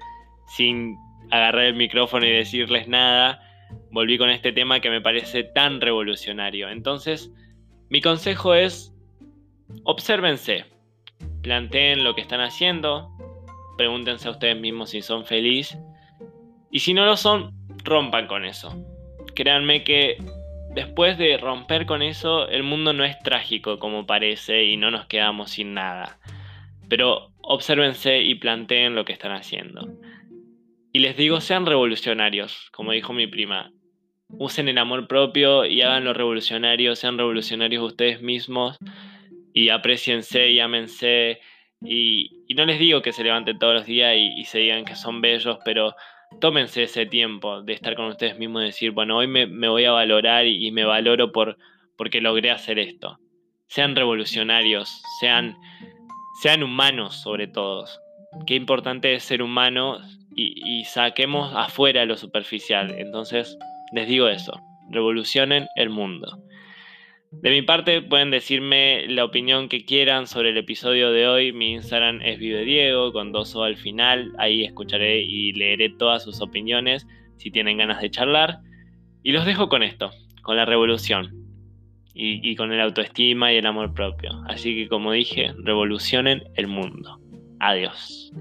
sin 0.48 0.96
agarrar 1.32 1.66
el 1.66 1.76
micrófono 1.76 2.26
y 2.26 2.32
decirles 2.32 2.88
nada. 2.88 3.42
Volví 3.92 4.18
con 4.18 4.30
este 4.30 4.52
tema 4.52 4.80
que 4.80 4.90
me 4.90 5.02
parece 5.02 5.44
tan 5.44 5.82
revolucionario. 5.82 6.70
Entonces, 6.70 7.32
mi 7.90 8.02
consejo 8.02 8.54
es, 8.54 8.94
obsérvense, 9.84 10.66
planteen 11.42 12.04
lo 12.04 12.16
que 12.16 12.22
están 12.22 12.42
haciendo, 12.42 13.10
pregúntense 13.78 14.28
a 14.28 14.32
ustedes 14.32 14.60
mismos 14.60 14.90
si 14.90 15.02
son 15.02 15.26
felices 15.26 15.78
y 16.72 16.80
si 16.80 16.94
no 16.94 17.06
lo 17.06 17.18
son, 17.18 17.52
rompan 17.84 18.28
con 18.28 18.46
eso. 18.46 18.76
Créanme 19.36 19.84
que 19.84 20.18
después 20.76 21.18
de 21.18 21.38
romper 21.38 21.86
con 21.86 22.02
eso, 22.02 22.48
el 22.50 22.64
mundo 22.64 22.94
no 22.94 23.04
es 23.04 23.18
trágico 23.20 23.80
como 23.80 24.06
parece 24.06 24.66
y 24.66 24.78
no 24.78 24.92
nos 24.92 25.08
quedamos 25.08 25.52
sin 25.52 25.74
nada. 25.74 26.20
Pero 26.90 27.32
obsérvense 27.42 28.22
y 28.22 28.36
planteen 28.36 28.94
lo 28.94 29.06
que 29.06 29.14
están 29.14 29.32
haciendo. 29.32 29.88
Y 30.92 31.00
les 31.00 31.18
digo, 31.18 31.42
sean 31.42 31.66
revolucionarios, 31.66 32.70
como 32.72 32.92
dijo 32.92 33.14
mi 33.14 33.28
prima. 33.28 33.72
Usen 34.30 34.70
el 34.70 34.78
amor 34.78 35.08
propio 35.08 35.66
y 35.66 35.82
hagan 35.82 36.04
lo 36.04 36.14
revolucionario, 36.14 36.96
sean 36.96 37.18
revolucionarios 37.18 37.84
ustedes 37.84 38.22
mismos 38.22 38.78
y 39.54 39.70
apreciense 39.70 40.50
y 40.50 40.60
ámense. 40.60 41.40
Y, 41.82 42.44
no 42.56 42.66
les 42.66 42.80
digo 42.80 43.02
que 43.02 43.12
se 43.12 43.24
levanten 43.24 43.60
todos 43.60 43.74
los 43.74 43.86
días 43.86 44.16
y, 44.18 44.44
se 44.46 44.60
digan 44.60 44.86
que 44.86 44.96
son 44.96 45.22
bellos, 45.22 45.58
pero 45.66 45.96
tómense 46.40 46.84
ese 46.84 47.06
tiempo 47.06 47.62
de 47.62 47.74
estar 47.74 47.96
con 47.96 48.06
ustedes 48.06 48.38
mismos 48.38 48.64
y 48.64 48.66
decir, 48.66 48.92
bueno, 48.92 49.18
hoy 49.18 49.28
me, 49.28 49.46
voy 49.68 49.86
a 49.86 49.92
valorar 49.92 50.46
y, 50.46 50.72
me 50.72 50.86
valoro 50.86 51.32
por, 51.32 51.58
porque 51.98 52.22
logré 52.22 52.52
hacer 52.52 52.80
esto. 52.80 53.20
Sean 53.68 53.96
revolucionarios, 53.96 55.02
sean, 55.20 55.58
sean 56.42 56.64
humanos 56.64 57.16
sobre 57.16 57.48
todo. 57.48 57.86
Qué 58.46 58.56
importante 58.56 59.14
es 59.14 59.24
ser 59.24 59.42
humano 59.42 60.00
y, 60.36 60.80
y 60.80 60.84
saquemos 60.86 61.54
afuera 61.56 62.06
lo 62.06 62.18
superficial. 62.18 62.94
Entonces, 62.98 63.58
les 63.94 64.08
digo 64.08 64.28
eso, 64.28 64.54
revolucionen 64.92 65.68
el 65.76 65.90
mundo. 65.90 66.40
De 67.42 67.52
mi 67.52 67.62
parte, 67.62 68.02
pueden 68.02 68.32
decirme 68.32 69.06
la 69.08 69.24
opinión 69.24 69.70
que 69.70 69.86
quieran 69.86 70.26
sobre 70.26 70.50
el 70.50 70.58
episodio 70.58 71.12
de 71.12 71.28
hoy. 71.28 71.54
Mi 71.54 71.74
Instagram 71.74 72.22
es 72.22 72.40
Vive 72.40 72.66
Diego, 72.66 73.14
con 73.14 73.32
dos 73.32 73.56
O 73.56 73.64
al 73.64 73.78
final. 73.78 74.34
Ahí 74.38 74.64
escucharé 74.64 75.22
y 75.22 75.54
leeré 75.54 75.90
todas 75.90 76.24
sus 76.24 76.42
opiniones 76.42 77.06
si 77.38 77.52
tienen 77.52 77.78
ganas 77.78 78.02
de 78.02 78.10
charlar. 78.10 78.60
Y 79.22 79.32
los 79.32 79.46
dejo 79.46 79.70
con 79.70 79.84
esto, 79.84 80.12
con 80.42 80.56
la 80.56 80.66
revolución. 80.66 81.34
Y, 82.14 82.50
y 82.50 82.56
con 82.56 82.72
el 82.72 82.80
autoestima 82.80 83.52
y 83.52 83.58
el 83.58 83.66
amor 83.66 83.94
propio. 83.94 84.32
Así 84.48 84.74
que 84.74 84.88
como 84.88 85.12
dije, 85.12 85.54
revolucionen 85.58 86.44
el 86.56 86.68
mundo. 86.68 87.20
Adiós. 87.60 88.32